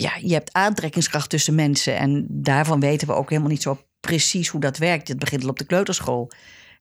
ja, 0.00 0.16
je 0.20 0.32
hebt 0.32 0.52
aantrekkingskracht 0.52 1.30
tussen 1.30 1.54
mensen. 1.54 1.96
En 1.96 2.26
daarvan 2.28 2.80
weten 2.80 3.06
we 3.06 3.14
ook 3.14 3.30
helemaal 3.30 3.50
niet 3.50 3.62
zo 3.62 3.82
precies 4.00 4.48
hoe 4.48 4.60
dat 4.60 4.78
werkt. 4.78 5.08
Het 5.08 5.18
begint 5.18 5.42
al 5.42 5.48
op 5.48 5.58
de 5.58 5.64
kleuterschool. 5.64 6.32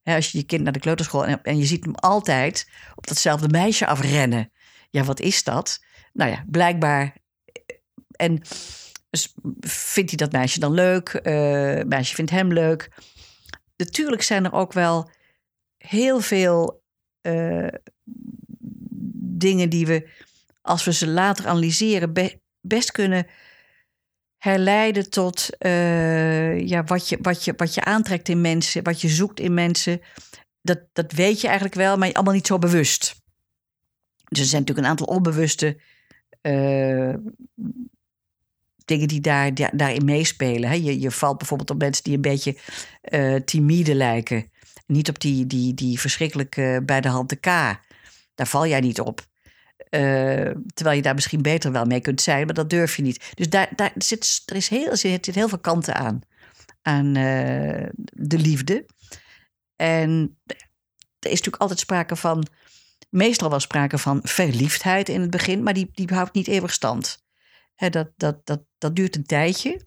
als 0.04 0.32
je 0.32 0.38
je 0.38 0.44
kind 0.44 0.64
naar 0.64 0.74
de 0.74 0.80
kleuterschool 0.80 1.26
en, 1.26 1.42
en 1.44 1.58
je 1.58 1.66
ziet 1.66 1.84
hem 1.84 1.96
altijd 1.96 2.70
op 2.96 3.08
datzelfde 3.08 3.48
meisje 3.50 3.86
afrennen. 3.86 4.52
Ja, 4.90 5.04
wat 5.04 5.20
is 5.20 5.44
dat? 5.44 5.84
Nou 6.14 6.32
ja, 6.32 6.46
blijkbaar. 6.48 7.18
En 8.12 8.42
vindt 9.60 10.10
hij 10.10 10.18
dat 10.18 10.32
meisje 10.32 10.60
dan 10.60 10.72
leuk? 10.72 11.20
Uh, 11.24 11.84
meisje 11.84 12.16
vindt 12.16 12.32
hem 12.32 12.54
leuk. 12.54 12.92
Natuurlijk 13.78 14.22
zijn 14.22 14.46
er 14.46 14.54
ook 14.54 14.74
wel 14.74 15.12
heel 15.78 16.20
veel 16.20 16.84
uh, 17.22 17.68
dingen 19.40 19.70
die 19.70 19.86
we, 19.86 20.10
als 20.62 20.84
we 20.84 20.94
ze 20.94 21.08
later 21.08 21.48
analyseren, 21.48 22.14
best 22.62 22.92
kunnen 22.92 23.28
herleiden 24.38 25.10
tot 25.10 25.50
uh, 25.60 26.68
ja, 26.68 26.84
wat, 26.84 27.10
je, 27.10 27.18
wat, 27.22 27.44
je, 27.44 27.54
wat 27.58 27.74
je 27.74 27.84
aantrekt 27.84 28.30
in 28.30 28.42
mensen, 28.42 28.84
wat 28.84 29.02
je 29.02 29.08
zoekt 29.08 29.40
in 29.40 29.54
mensen. 29.54 30.02
dat, 30.62 30.80
dat 30.94 31.12
weet 31.12 31.42
je 31.42 31.48
eigenlijk 31.48 31.76
wel, 31.76 31.98
maar 31.98 32.14
allemaal 32.14 32.34
niet 32.34 32.48
zo 32.48 32.58
bewust. 32.58 33.16
Dus 34.30 34.40
er 34.40 34.46
zijn 34.46 34.62
natuurlijk 34.62 34.88
een 34.88 34.92
aantal 34.92 35.16
onbewuste 35.16 35.82
uh, 36.42 37.14
dingen 38.86 39.08
die, 39.08 39.22
daar, 39.22 39.54
daarin 39.54 40.06
meespelen. 40.06 40.70
Hè? 40.70 40.76
Je, 40.76 41.00
je 41.00 41.12
valt 41.12 41.38
bijvoorbeeld 41.38 41.70
op 41.70 41.80
mensen 41.80 42.04
die 42.04 42.16
een 42.16 42.22
beetje 42.22 42.58
uh, 43.10 43.36
timide 43.36 43.96
lijken. 43.96 44.52
Niet 44.86 45.10
op 45.10 45.20
die, 45.20 45.48
die, 45.48 45.74
die 45.74 46.00
verschrikkelijke 46.00 46.82
bij 46.86 47.02
de 47.02 47.08
hand 47.08 47.30
de 47.30 47.36
K. 47.36 47.46
Daar 48.36 48.48
val 48.48 48.68
jij 48.68 48.80
niet 48.80 49.00
op. 49.00 49.28
Uh, 49.90 50.52
terwijl 50.74 50.96
je 50.96 51.02
daar 51.02 51.14
misschien 51.14 51.42
beter 51.42 51.72
wel 51.72 51.86
mee 51.86 52.00
kunt 52.00 52.22
zijn, 52.22 52.46
maar 52.46 52.54
dat 52.54 52.70
durf 52.70 52.96
je 52.96 53.02
niet. 53.02 53.32
Dus 53.34 53.50
daar, 53.50 53.70
daar 53.76 53.92
zit, 53.96 54.44
er, 54.46 54.56
is 54.56 54.68
heel, 54.68 54.96
zit 54.96 55.26
heel 55.26 55.50
veel 55.50 55.60
kanten 55.60 55.96
aan. 55.96 56.20
Aan 56.82 57.06
uh, 57.06 57.88
de 58.14 58.38
liefde. 58.38 58.86
En 59.76 60.38
er 61.20 61.30
is 61.30 61.30
natuurlijk 61.30 61.62
altijd 61.62 61.80
sprake 61.80 62.16
van. 62.16 62.48
Meestal 63.10 63.50
was 63.50 63.64
sprake 63.64 63.98
van 63.98 64.20
verliefdheid 64.24 65.10
in 65.10 65.22
het 65.22 65.30
begin, 65.30 65.64
maar 65.64 65.74
die, 65.74 65.90
die 65.94 66.08
houdt 66.14 66.34
niet 66.34 66.48
eeuwig 66.48 66.74
stand. 66.74 67.24
Dat, 67.76 68.12
dat, 68.18 68.46
dat, 68.46 68.62
dat 68.78 68.96
duurt 68.96 69.16
een 69.16 69.26
tijdje. 69.26 69.82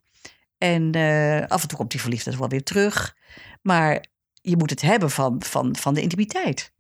En 0.59 0.97
uh, 0.97 1.47
af 1.47 1.63
en 1.63 1.69
toe 1.69 1.79
komt 1.79 1.91
die 1.91 2.01
verliefdheid 2.01 2.39
wel 2.39 2.49
weer 2.49 2.63
terug. 2.63 3.17
Maar 3.63 4.05
je 4.41 4.57
moet 4.57 4.71
het 4.71 4.81
hebben 4.81 5.11
van, 5.11 5.43
van, 5.43 5.77
van 5.77 5.95
de 5.95 6.01
intimiteit. 6.01 6.73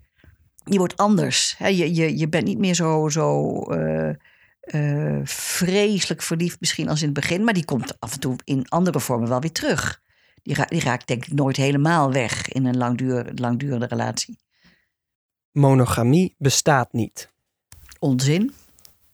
Je 0.64 0.78
wordt 0.78 0.96
anders. 0.96 1.54
He, 1.58 1.66
je, 1.66 1.94
je, 1.94 2.18
je 2.18 2.28
bent 2.28 2.44
niet 2.44 2.58
meer 2.58 2.74
zo, 2.74 3.08
zo 3.08 3.56
uh, 3.72 4.10
uh, 4.62 5.20
vreselijk 5.24 6.22
verliefd 6.22 6.60
misschien 6.60 6.88
als 6.88 7.00
in 7.00 7.04
het 7.04 7.14
begin. 7.14 7.44
Maar 7.44 7.54
die 7.54 7.64
komt 7.64 8.00
af 8.00 8.12
en 8.12 8.20
toe 8.20 8.36
in 8.44 8.68
andere 8.68 9.00
vormen 9.00 9.28
wel 9.28 9.40
weer 9.40 9.52
terug. 9.52 10.00
Die, 10.42 10.54
ra 10.54 10.64
die 10.64 10.80
raakt 10.80 11.06
denk 11.06 11.26
ik 11.26 11.32
nooit 11.32 11.56
helemaal 11.56 12.12
weg 12.12 12.48
in 12.48 12.64
een 12.64 12.76
langduur, 12.76 13.32
langdurende 13.34 13.86
relatie. 13.86 14.38
Monogamie 15.52 16.34
bestaat 16.38 16.92
niet. 16.92 17.32
Onzin. 17.98 18.52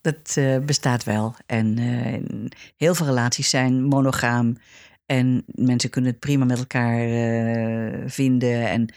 Dat 0.00 0.34
uh, 0.38 0.58
bestaat 0.58 1.04
wel. 1.04 1.34
En 1.46 1.78
heel 2.76 2.94
veel 2.94 3.06
relaties 3.06 3.50
zijn 3.50 3.84
monogaam. 3.84 4.56
En 5.06 5.44
mensen 5.46 5.90
kunnen 5.90 6.10
het 6.10 6.20
prima 6.20 6.44
met 6.44 6.58
elkaar 6.58 7.08
vinden. 8.06 8.68
En 8.68 8.94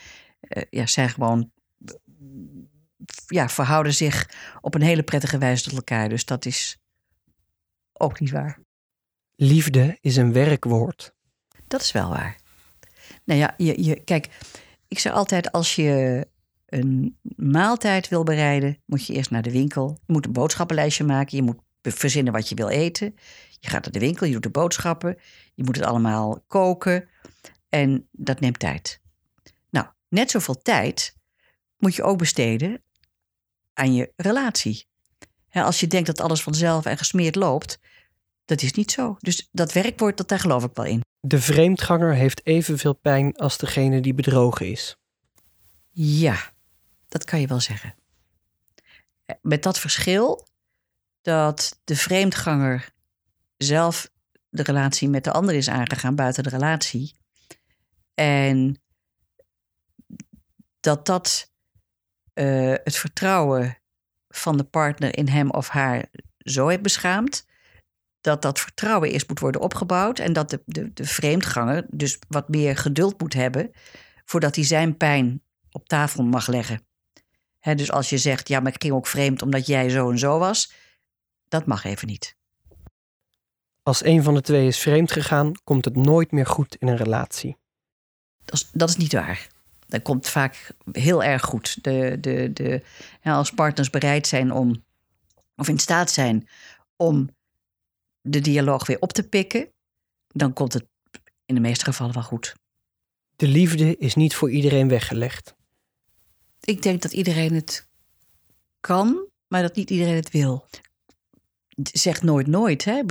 ja, 0.69 0.85
zijn 0.85 1.09
gewoon. 1.09 1.51
Ja, 3.27 3.49
verhouden 3.49 3.93
zich 3.93 4.29
op 4.61 4.75
een 4.75 4.81
hele 4.81 5.03
prettige 5.03 5.37
wijze 5.37 5.63
tot 5.63 5.73
elkaar. 5.73 6.09
Dus 6.09 6.25
dat 6.25 6.45
is 6.45 6.77
ook 7.93 8.19
niet 8.19 8.31
waar. 8.31 8.59
Liefde 9.35 9.97
is 10.01 10.15
een 10.15 10.33
werkwoord. 10.33 11.15
Dat 11.67 11.81
is 11.81 11.91
wel 11.91 12.09
waar. 12.09 12.39
Nou 13.23 13.39
ja, 13.39 13.53
je, 13.57 13.83
je, 13.83 14.03
kijk, 14.03 14.29
ik 14.87 14.99
zeg 14.99 15.13
altijd: 15.13 15.51
als 15.51 15.75
je 15.75 16.27
een 16.65 17.17
maaltijd 17.35 18.07
wil 18.07 18.23
bereiden, 18.23 18.81
moet 18.85 19.05
je 19.05 19.13
eerst 19.13 19.31
naar 19.31 19.41
de 19.41 19.51
winkel. 19.51 19.99
Je 20.05 20.13
moet 20.13 20.25
een 20.25 20.31
boodschappenlijstje 20.31 21.03
maken. 21.03 21.37
Je 21.37 21.43
moet 21.43 21.59
verzinnen 21.81 22.33
wat 22.33 22.49
je 22.49 22.55
wil 22.55 22.67
eten. 22.67 23.15
Je 23.59 23.69
gaat 23.69 23.83
naar 23.83 23.91
de 23.91 23.99
winkel, 23.99 24.25
je 24.25 24.33
doet 24.33 24.43
de 24.43 24.49
boodschappen. 24.49 25.17
Je 25.53 25.63
moet 25.63 25.75
het 25.75 25.85
allemaal 25.85 26.43
koken. 26.47 27.09
En 27.69 28.07
dat 28.11 28.39
neemt 28.39 28.59
tijd. 28.59 29.01
Nou, 29.69 29.87
net 30.09 30.31
zoveel 30.31 30.61
tijd 30.61 31.17
moet 31.81 31.95
je 31.95 32.03
ook 32.03 32.17
besteden 32.17 32.83
aan 33.73 33.93
je 33.93 34.13
relatie. 34.15 34.85
als 35.49 35.79
je 35.79 35.87
denkt 35.87 36.07
dat 36.07 36.21
alles 36.21 36.41
vanzelf 36.43 36.85
en 36.85 36.97
gesmeerd 36.97 37.35
loopt, 37.35 37.79
dat 38.45 38.61
is 38.61 38.73
niet 38.73 38.91
zo. 38.91 39.15
Dus 39.19 39.47
dat 39.51 39.73
werkwoord, 39.73 40.17
dat 40.17 40.27
daar 40.27 40.39
geloof 40.39 40.63
ik 40.63 40.71
wel 40.73 40.85
in. 40.85 41.01
De 41.19 41.41
vreemdganger 41.41 42.13
heeft 42.13 42.45
evenveel 42.45 42.93
pijn 42.93 43.35
als 43.35 43.57
degene 43.57 44.01
die 44.01 44.13
bedrogen 44.13 44.71
is. 44.71 44.95
Ja, 45.89 46.51
dat 47.07 47.23
kan 47.23 47.39
je 47.39 47.47
wel 47.47 47.59
zeggen. 47.59 47.95
Met 49.41 49.63
dat 49.63 49.79
verschil 49.79 50.47
dat 51.21 51.79
de 51.83 51.95
vreemdganger 51.95 52.93
zelf 53.57 54.11
de 54.49 54.63
relatie 54.63 55.09
met 55.09 55.23
de 55.23 55.31
ander 55.31 55.55
is 55.55 55.69
aangegaan 55.69 56.15
buiten 56.15 56.43
de 56.43 56.49
relatie. 56.49 57.15
En 58.13 58.81
dat 60.79 61.05
dat 61.05 61.50
uh, 62.41 62.75
het 62.83 62.95
vertrouwen 62.95 63.77
van 64.27 64.57
de 64.57 64.63
partner 64.63 65.17
in 65.17 65.27
hem 65.27 65.49
of 65.49 65.67
haar 65.67 66.05
zo 66.37 66.67
heeft 66.67 66.81
beschaamd. 66.81 67.45
Dat 68.21 68.41
dat 68.41 68.59
vertrouwen 68.59 69.11
eerst 69.11 69.29
moet 69.29 69.39
worden 69.39 69.61
opgebouwd. 69.61 70.19
En 70.19 70.33
dat 70.33 70.49
de, 70.49 70.61
de, 70.65 70.93
de 70.93 71.05
vreemdganger 71.05 71.85
dus 71.89 72.19
wat 72.27 72.49
meer 72.49 72.77
geduld 72.77 73.19
moet 73.19 73.33
hebben. 73.33 73.71
voordat 74.25 74.55
hij 74.55 74.65
zijn 74.65 74.97
pijn 74.97 75.43
op 75.71 75.87
tafel 75.87 76.23
mag 76.23 76.47
leggen 76.47 76.89
dus 77.61 77.91
als 77.91 78.09
je 78.09 78.17
zegt, 78.17 78.47
ja, 78.47 78.59
maar 78.59 78.73
ik 78.73 78.81
ging 78.81 78.93
ook 78.93 79.07
vreemd 79.07 79.41
omdat 79.41 79.65
jij 79.65 79.89
zo 79.89 80.09
en 80.11 80.19
zo 80.19 80.39
was, 80.39 80.73
dat 81.47 81.65
mag 81.65 81.83
even 81.83 82.07
niet. 82.07 82.35
Als 83.83 84.03
een 84.03 84.23
van 84.23 84.33
de 84.33 84.41
twee 84.41 84.67
is 84.67 84.79
vreemd 84.79 85.11
gegaan, 85.11 85.51
komt 85.63 85.85
het 85.85 85.95
nooit 85.95 86.31
meer 86.31 86.45
goed 86.45 86.75
in 86.75 86.87
een 86.87 86.97
relatie. 86.97 87.57
Dat 88.45 88.53
is, 88.55 88.69
dat 88.71 88.89
is 88.89 88.95
niet 88.95 89.13
waar. 89.13 89.47
Dat 89.91 90.01
komt 90.01 90.29
vaak 90.29 90.71
heel 90.91 91.23
erg 91.23 91.41
goed. 91.41 91.83
De, 91.83 92.17
de, 92.21 92.53
de, 92.53 92.83
ja, 93.21 93.35
als 93.35 93.51
partners 93.51 93.89
bereid 93.89 94.27
zijn 94.27 94.51
om, 94.51 94.83
of 95.55 95.67
in 95.67 95.79
staat 95.79 96.11
zijn 96.11 96.47
om 96.95 97.29
de 98.21 98.39
dialoog 98.39 98.87
weer 98.87 98.99
op 98.99 99.11
te 99.13 99.23
pikken, 99.23 99.67
dan 100.27 100.53
komt 100.53 100.73
het 100.73 100.85
in 101.45 101.55
de 101.55 101.61
meeste 101.61 101.85
gevallen 101.85 102.13
wel 102.13 102.23
goed. 102.23 102.55
De 103.35 103.47
liefde 103.47 103.97
is 103.97 104.15
niet 104.15 104.35
voor 104.35 104.51
iedereen 104.51 104.87
weggelegd 104.87 105.53
ik 106.61 106.81
denk 106.81 107.01
dat 107.01 107.13
iedereen 107.13 107.53
het 107.53 107.87
kan, 108.79 109.27
maar 109.47 109.61
dat 109.61 109.75
niet 109.75 109.89
iedereen 109.89 110.15
het 110.15 110.31
wil. 110.31 110.65
Zeg 111.83 112.21
nooit 112.21 112.47
nooit. 112.47 112.85
Hè? 112.85 113.01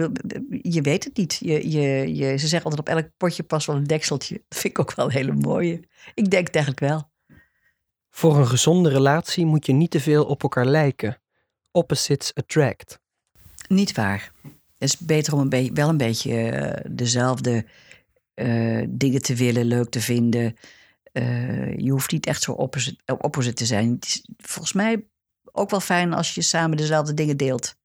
Je 0.63 0.81
weet 0.83 1.05
het 1.05 1.17
niet. 1.17 1.39
Je, 1.41 1.71
je, 1.71 2.15
je, 2.15 2.37
ze 2.37 2.49
zeggen 2.49 2.71
altijd 2.71 2.89
op 2.89 2.95
elk 2.95 3.11
potje 3.17 3.43
past 3.43 3.67
wel 3.67 3.77
een 3.77 3.85
dekseltje. 3.85 4.43
Dat 4.49 4.59
vind 4.59 4.79
ik 4.79 4.79
ook 4.79 4.95
wel 4.95 5.07
een 5.07 5.13
hele 5.13 5.33
mooie. 5.33 5.81
Ik 6.15 6.31
denk 6.31 6.47
het 6.47 6.57
eigenlijk 6.57 6.93
wel. 6.93 7.11
Voor 8.11 8.37
een 8.39 8.47
gezonde 8.47 8.89
relatie 8.89 9.47
moet 9.47 9.67
je 9.67 9.73
niet 9.73 9.91
te 9.91 10.01
veel 10.01 10.25
op 10.25 10.43
elkaar 10.43 10.67
lijken. 10.67 11.21
Opposites 11.71 12.35
attract. 12.35 13.01
Niet 13.69 13.93
waar. 13.93 14.33
Het 14.79 14.89
is 14.89 14.99
beter 14.99 15.35
om 15.35 15.49
een 15.51 15.75
wel 15.75 15.89
een 15.89 15.97
beetje 15.97 16.53
uh, 16.53 16.93
dezelfde 16.95 17.67
uh, 18.35 18.87
dingen 18.89 19.23
te 19.23 19.35
willen, 19.35 19.65
leuk 19.65 19.91
te 19.91 20.01
vinden. 20.01 20.57
Uh, 21.13 21.77
je 21.77 21.91
hoeft 21.91 22.13
niet 22.13 22.27
echt 22.27 22.43
zo 22.43 22.53
opposite, 22.53 23.19
opposite 23.19 23.55
te 23.55 23.67
zijn. 23.67 23.91
Het 23.91 24.05
is 24.05 24.29
volgens 24.37 24.73
mij 24.73 25.05
ook 25.53 25.71
wel 25.71 25.81
fijn 25.81 26.13
als 26.13 26.35
je 26.35 26.43
samen 26.43 26.77
dezelfde 26.77 27.15
dingen 27.15 27.37
deelt. 27.37 27.79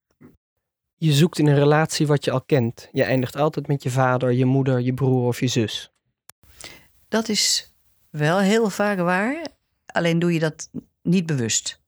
Je 0.97 1.13
zoekt 1.13 1.39
in 1.39 1.47
een 1.47 1.55
relatie 1.55 2.07
wat 2.07 2.25
je 2.25 2.31
al 2.31 2.41
kent. 2.41 2.89
Je 2.91 3.03
eindigt 3.03 3.35
altijd 3.35 3.67
met 3.67 3.83
je 3.83 3.89
vader, 3.89 4.31
je 4.31 4.45
moeder, 4.45 4.79
je 4.79 4.93
broer 4.93 5.27
of 5.27 5.39
je 5.39 5.47
zus. 5.47 5.91
Dat 7.07 7.29
is 7.29 7.73
wel 8.09 8.39
heel 8.39 8.69
vaak 8.69 8.97
waar. 8.97 9.47
Alleen 9.85 10.19
doe 10.19 10.33
je 10.33 10.39
dat 10.39 10.69
niet 11.01 11.25
bewust. 11.25 11.83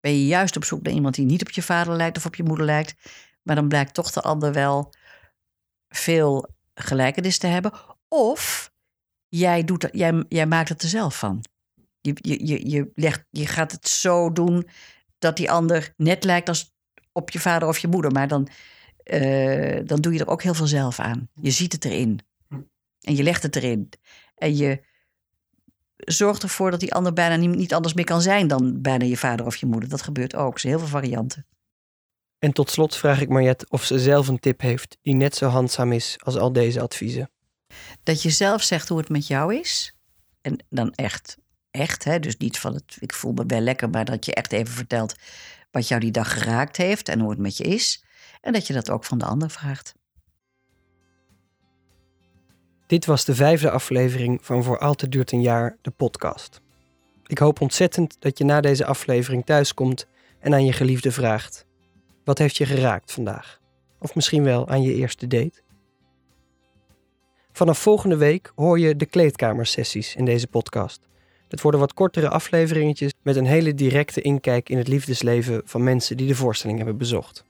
Ben 0.00 0.12
je 0.12 0.26
juist 0.26 0.56
op 0.56 0.64
zoek 0.64 0.82
naar 0.82 0.92
iemand 0.92 1.14
die 1.14 1.24
niet 1.24 1.40
op 1.40 1.50
je 1.50 1.62
vader 1.62 1.94
lijkt 1.94 2.16
of 2.16 2.26
op 2.26 2.34
je 2.34 2.42
moeder 2.42 2.66
lijkt. 2.66 2.94
Maar 3.42 3.54
dan 3.54 3.68
blijkt 3.68 3.94
toch 3.94 4.10
de 4.10 4.20
ander 4.20 4.52
wel 4.52 4.94
veel 5.88 6.48
gelijkenis 6.74 7.38
te 7.38 7.46
hebben. 7.46 7.72
Of 8.08 8.72
jij, 9.28 9.64
doet, 9.64 9.88
jij, 9.92 10.24
jij 10.28 10.46
maakt 10.46 10.68
het 10.68 10.82
er 10.82 10.88
zelf 10.88 11.18
van. 11.18 11.44
Je, 12.00 12.12
je, 12.14 12.46
je, 12.46 12.70
je, 12.70 12.90
legt, 12.94 13.24
je 13.30 13.46
gaat 13.46 13.72
het 13.72 13.88
zo 13.88 14.32
doen 14.32 14.68
dat 15.18 15.36
die 15.36 15.50
ander 15.50 15.94
net 15.96 16.24
lijkt 16.24 16.48
als 16.48 16.72
op 17.12 17.30
je 17.30 17.40
vader 17.40 17.68
of 17.68 17.78
je 17.78 17.88
moeder. 17.88 18.12
Maar 18.12 18.28
dan, 18.28 18.48
uh, 19.04 19.80
dan 19.84 20.00
doe 20.00 20.12
je 20.12 20.18
er 20.18 20.28
ook 20.28 20.42
heel 20.42 20.54
veel 20.54 20.66
zelf 20.66 20.98
aan. 20.98 21.28
Je 21.34 21.50
ziet 21.50 21.72
het 21.72 21.84
erin. 21.84 22.20
En 23.00 23.16
je 23.16 23.22
legt 23.22 23.42
het 23.42 23.56
erin. 23.56 23.88
En 24.34 24.56
je 24.56 24.80
zorgt 25.96 26.42
ervoor 26.42 26.70
dat 26.70 26.80
die 26.80 26.94
ander 26.94 27.12
bijna 27.12 27.36
niet, 27.36 27.56
niet 27.56 27.74
anders 27.74 27.94
meer 27.94 28.04
kan 28.04 28.22
zijn 28.22 28.48
dan 28.48 28.80
bijna 28.80 29.04
je 29.04 29.16
vader 29.16 29.46
of 29.46 29.56
je 29.56 29.66
moeder. 29.66 29.88
Dat 29.88 30.02
gebeurt 30.02 30.36
ook. 30.36 30.54
Er 30.54 30.60
zijn 30.60 30.72
heel 30.72 30.82
veel 30.82 31.00
varianten. 31.00 31.46
En 32.38 32.52
tot 32.52 32.70
slot 32.70 32.96
vraag 32.96 33.20
ik 33.20 33.28
Mariette 33.28 33.66
of 33.68 33.84
ze 33.84 33.98
zelf 33.98 34.28
een 34.28 34.40
tip 34.40 34.60
heeft 34.60 34.98
die 35.02 35.14
net 35.14 35.34
zo 35.34 35.48
handzaam 35.48 35.92
is 35.92 36.16
als 36.18 36.36
al 36.36 36.52
deze 36.52 36.80
adviezen. 36.80 37.30
Dat 38.02 38.22
je 38.22 38.30
zelf 38.30 38.62
zegt 38.62 38.88
hoe 38.88 38.98
het 38.98 39.08
met 39.08 39.26
jou 39.26 39.54
is. 39.54 39.96
En 40.40 40.64
dan 40.68 40.92
echt, 40.94 41.38
echt, 41.70 42.04
hè? 42.04 42.18
dus 42.18 42.36
niet 42.36 42.58
van 42.58 42.74
het, 42.74 42.96
ik 43.00 43.14
voel 43.14 43.32
me 43.32 43.44
wel 43.46 43.60
lekker, 43.60 43.90
maar 43.90 44.04
dat 44.04 44.24
je 44.24 44.34
echt 44.34 44.52
even 44.52 44.74
vertelt 44.74 45.14
wat 45.70 45.88
jou 45.88 46.00
die 46.00 46.10
dag 46.10 46.32
geraakt 46.32 46.76
heeft 46.76 47.08
en 47.08 47.20
hoe 47.20 47.30
het 47.30 47.38
met 47.38 47.56
je 47.56 47.64
is. 47.64 48.04
En 48.40 48.52
dat 48.52 48.66
je 48.66 48.72
dat 48.72 48.90
ook 48.90 49.04
van 49.04 49.18
de 49.18 49.24
ander 49.24 49.50
vraagt. 49.50 49.94
Dit 52.86 53.04
was 53.06 53.24
de 53.24 53.34
vijfde 53.34 53.70
aflevering 53.70 54.38
van 54.42 54.64
Voor 54.64 54.78
Altijd 54.78 55.12
Duurt 55.12 55.32
een 55.32 55.40
Jaar, 55.40 55.76
de 55.82 55.90
podcast. 55.90 56.60
Ik 57.26 57.38
hoop 57.38 57.60
ontzettend 57.60 58.16
dat 58.18 58.38
je 58.38 58.44
na 58.44 58.60
deze 58.60 58.84
aflevering 58.84 59.44
thuiskomt 59.44 60.06
en 60.38 60.54
aan 60.54 60.64
je 60.64 60.72
geliefde 60.72 61.12
vraagt: 61.12 61.66
Wat 62.24 62.38
heeft 62.38 62.56
je 62.56 62.66
geraakt 62.66 63.12
vandaag? 63.12 63.60
Of 63.98 64.14
misschien 64.14 64.42
wel 64.44 64.68
aan 64.68 64.82
je 64.82 64.94
eerste 64.94 65.26
date? 65.26 65.62
Vanaf 67.52 67.78
volgende 67.78 68.16
week 68.16 68.52
hoor 68.54 68.78
je 68.78 68.96
de 68.96 69.06
kleedkamersessies 69.06 70.16
in 70.16 70.24
deze 70.24 70.46
podcast. 70.46 71.08
Het 71.50 71.60
worden 71.60 71.80
wat 71.80 71.94
kortere 71.94 72.28
afleveringetjes 72.28 73.12
met 73.22 73.36
een 73.36 73.46
hele 73.46 73.74
directe 73.74 74.20
inkijk 74.20 74.68
in 74.68 74.78
het 74.78 74.88
liefdesleven 74.88 75.62
van 75.64 75.82
mensen 75.82 76.16
die 76.16 76.26
de 76.26 76.34
voorstelling 76.34 76.78
hebben 76.78 76.98
bezocht. 76.98 77.44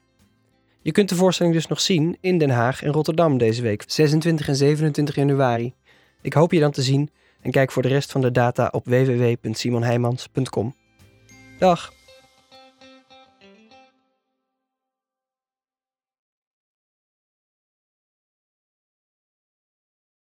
Je 0.82 0.92
kunt 0.92 1.08
de 1.08 1.14
voorstelling 1.14 1.54
dus 1.54 1.66
nog 1.66 1.80
zien 1.80 2.16
in 2.20 2.38
Den 2.38 2.50
Haag 2.50 2.82
en 2.82 2.92
Rotterdam 2.92 3.38
deze 3.38 3.62
week, 3.62 3.84
26 3.86 4.48
en 4.48 4.56
27 4.56 5.14
januari. 5.14 5.74
Ik 6.22 6.32
hoop 6.32 6.52
je 6.52 6.60
dan 6.60 6.70
te 6.70 6.82
zien 6.82 7.10
en 7.40 7.50
kijk 7.50 7.70
voor 7.70 7.82
de 7.82 7.88
rest 7.88 8.12
van 8.12 8.20
de 8.20 8.30
data 8.30 8.68
op 8.72 8.84
www.simonheimans.com. 8.84 10.74
Dag! 11.58 11.92